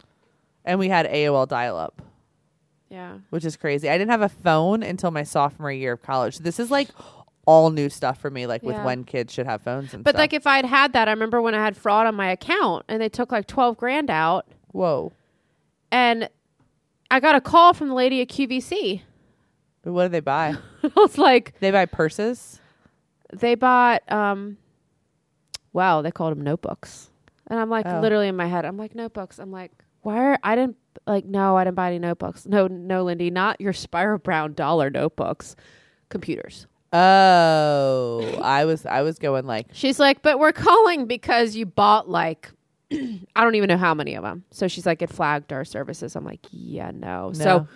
and 0.65 0.79
we 0.79 0.89
had 0.89 1.05
AOL 1.07 1.47
dial-up, 1.47 2.01
Yeah. 2.89 3.19
which 3.29 3.45
is 3.45 3.57
crazy. 3.59 3.91
I 3.91 3.99
didn't 3.99 4.11
have 4.13 4.23
a 4.23 4.31
phone 4.31 4.83
until 4.83 5.11
my 5.11 5.23
sophomore 5.23 5.71
year 5.73 5.93
of 5.93 6.03
college. 6.03 6.39
This 6.39 6.59
is 6.59 6.71
like 6.71 6.89
all 7.49 7.71
new 7.71 7.89
stuff 7.89 8.21
for 8.21 8.31
me. 8.31 8.47
Like 8.47 8.63
with 8.63 8.77
Yeah. 8.77 8.85
when 8.85 9.05
kids 9.05 9.33
should 9.33 9.47
have 9.47 9.63
phones 9.63 9.95
and 9.95 10.05
But 10.05 10.11
stuff. 10.11 10.19
like 10.21 10.33
if 10.35 10.47
I'd 10.47 10.67
had 10.67 10.93
that, 10.93 11.09
I 11.09 11.13
remember 11.13 11.41
when 11.41 11.55
I 11.55 11.65
had 11.65 11.77
fraud 11.79 12.07
on 12.07 12.15
my 12.15 12.31
account 12.31 12.85
and 12.89 13.01
they 13.01 13.09
took 13.09 13.33
like 13.33 13.47
twelve 13.47 13.79
grand 13.79 14.11
out, 14.11 14.47
whoa, 14.73 15.13
and 15.91 16.29
I 17.11 17.21
got 17.21 17.35
a 17.37 17.41
call 17.41 17.73
from 17.73 17.89
the 17.89 17.95
lady 17.95 18.21
at 18.21 18.29
QVC. 18.29 19.01
but 19.83 19.93
what 19.95 20.03
did 20.03 20.13
they 20.13 20.21
buy? 20.21 20.57
I 20.85 20.91
was 20.95 21.17
like, 21.17 21.59
they 21.61 21.71
buy 21.71 21.87
purses. 21.87 22.61
they 23.33 23.55
bought 23.55 24.03
um, 24.13 24.59
wow, 25.73 26.03
they 26.03 26.11
called 26.11 26.33
them 26.37 26.43
notebooks, 26.45 27.09
and 27.47 27.59
I'm 27.59 27.71
like 27.71 27.87
Oh. 27.89 28.01
literally 28.01 28.29
in 28.29 28.37
my 28.37 28.47
head, 28.47 28.67
I'm 28.67 28.77
like 28.77 28.95
notebooks. 28.95 29.39
I'm 29.39 29.51
like, 29.51 29.73
why 30.03 30.19
are 30.19 30.39
I 30.43 30.55
didn't 30.55 30.77
like 31.07 31.25
no, 31.25 31.57
I 31.57 31.65
didn't 31.65 31.77
buy 31.77 31.89
any 31.89 31.99
notebooks. 31.99 32.45
No, 32.45 32.67
no, 32.67 33.05
Lindi, 33.05 33.31
not 33.31 33.59
your 33.59 33.73
spiral 33.73 34.19
Brown 34.19 34.53
dollar 34.53 34.91
notebooks, 34.91 35.57
computers. 36.11 36.67
Oh, 36.93 38.39
I 38.43 38.65
was 38.65 38.87
I 38.87 39.03
was 39.03 39.19
going 39.19 39.47
like 39.47 39.67
She's 39.73 39.99
like, 39.99 40.23
but 40.23 40.39
we're 40.39 40.53
calling 40.53 41.07
because 41.07 41.55
you 41.57 41.67
bought 41.67 42.09
like, 42.09 42.51
I 42.93 43.45
don't 43.45 43.55
even 43.55 43.69
know 43.69 43.77
how 43.77 43.95
many 43.95 44.15
of 44.15 44.23
them. 44.23 44.45
So 44.51 44.69
she's 44.69 44.87
like, 44.87 45.03
it 45.03 45.11
flagged 45.11 45.53
our 45.53 45.65
services. 45.65 46.17
I'm 46.17 46.25
like, 46.25 46.41
yeah, 46.51 46.91
no. 46.95 47.33
So 47.35 47.67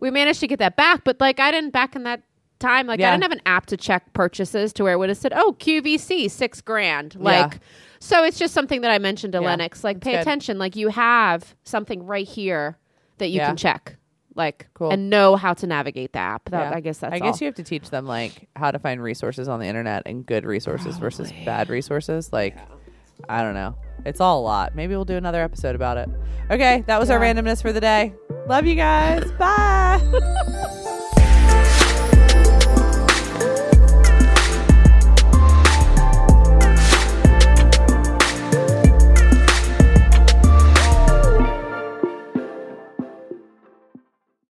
we 0.00 0.10
managed 0.10 0.40
to 0.40 0.46
get 0.46 0.58
that 0.58 0.76
back, 0.76 1.02
but 1.04 1.20
like, 1.20 1.40
I 1.40 1.50
didn't 1.50 1.70
back 1.70 1.96
in 1.96 2.02
that 2.04 2.22
time. 2.58 2.86
Like, 2.86 3.00
Yeah. 3.00 3.08
I 3.08 3.10
didn't 3.12 3.22
have 3.24 3.32
an 3.32 3.42
app 3.46 3.66
to 3.66 3.76
check 3.76 4.12
purchases 4.12 4.72
to 4.74 4.84
where 4.84 4.92
it 4.92 4.98
would 4.98 5.08
have 5.08 5.18
said, 5.18 5.32
oh, 5.34 5.56
QVC, 5.58 6.30
six 6.30 6.60
grand. 6.60 7.14
Yeah. 7.14 7.22
Like, 7.24 7.60
so 8.00 8.22
it's 8.24 8.38
just 8.38 8.54
something 8.54 8.80
that 8.82 8.90
I 8.90 8.98
mentioned 8.98 9.32
to 9.32 9.40
Yeah, 9.40 9.46
Lennox. 9.46 9.82
Like, 9.82 10.00
pay 10.00 10.12
good. 10.12 10.20
attention. 10.20 10.58
Like, 10.58 10.76
you 10.76 10.88
have 10.88 11.54
something 11.64 12.04
right 12.06 12.26
here 12.28 12.76
that 13.18 13.28
you 13.28 13.38
Yeah. 13.38 13.48
can 13.48 13.56
check. 13.56 13.96
Like, 14.38 14.68
Cool. 14.72 14.90
and 14.90 15.10
know 15.10 15.36
how 15.36 15.52
to 15.52 15.66
navigate 15.66 16.12
the 16.14 16.20
app. 16.20 16.48
That, 16.50 16.70
Yeah. 16.70 16.76
I 16.76 16.80
guess 16.80 16.98
that's 16.98 17.12
I 17.12 17.18
guess 17.18 17.34
all. 17.34 17.38
you 17.40 17.46
have 17.46 17.56
to 17.56 17.62
teach 17.64 17.90
them 17.90 18.06
like 18.06 18.48
how 18.56 18.70
to 18.70 18.78
find 18.78 19.02
resources 19.02 19.48
on 19.48 19.58
the 19.60 19.66
internet 19.66 20.04
and 20.06 20.24
good 20.24 20.46
resources 20.46 20.96
versus 20.96 21.30
bad 21.44 21.68
resources. 21.68 22.32
Like, 22.32 22.56
I 23.28 23.42
don't 23.42 23.54
know. 23.54 23.74
It's 24.06 24.20
all 24.20 24.40
a 24.40 24.44
lot. 24.44 24.76
Maybe 24.76 24.94
we'll 24.94 25.04
do 25.04 25.16
another 25.16 25.42
episode 25.42 25.74
about 25.74 25.98
it. 25.98 26.08
Okay, 26.52 26.84
that 26.86 27.00
was 27.00 27.10
our 27.10 27.18
randomness 27.18 27.60
for 27.60 27.72
the 27.72 27.80
day. 27.80 28.14
Love 28.46 28.64
you 28.64 28.76
guys. 28.76 29.28
Bye. 29.38 30.78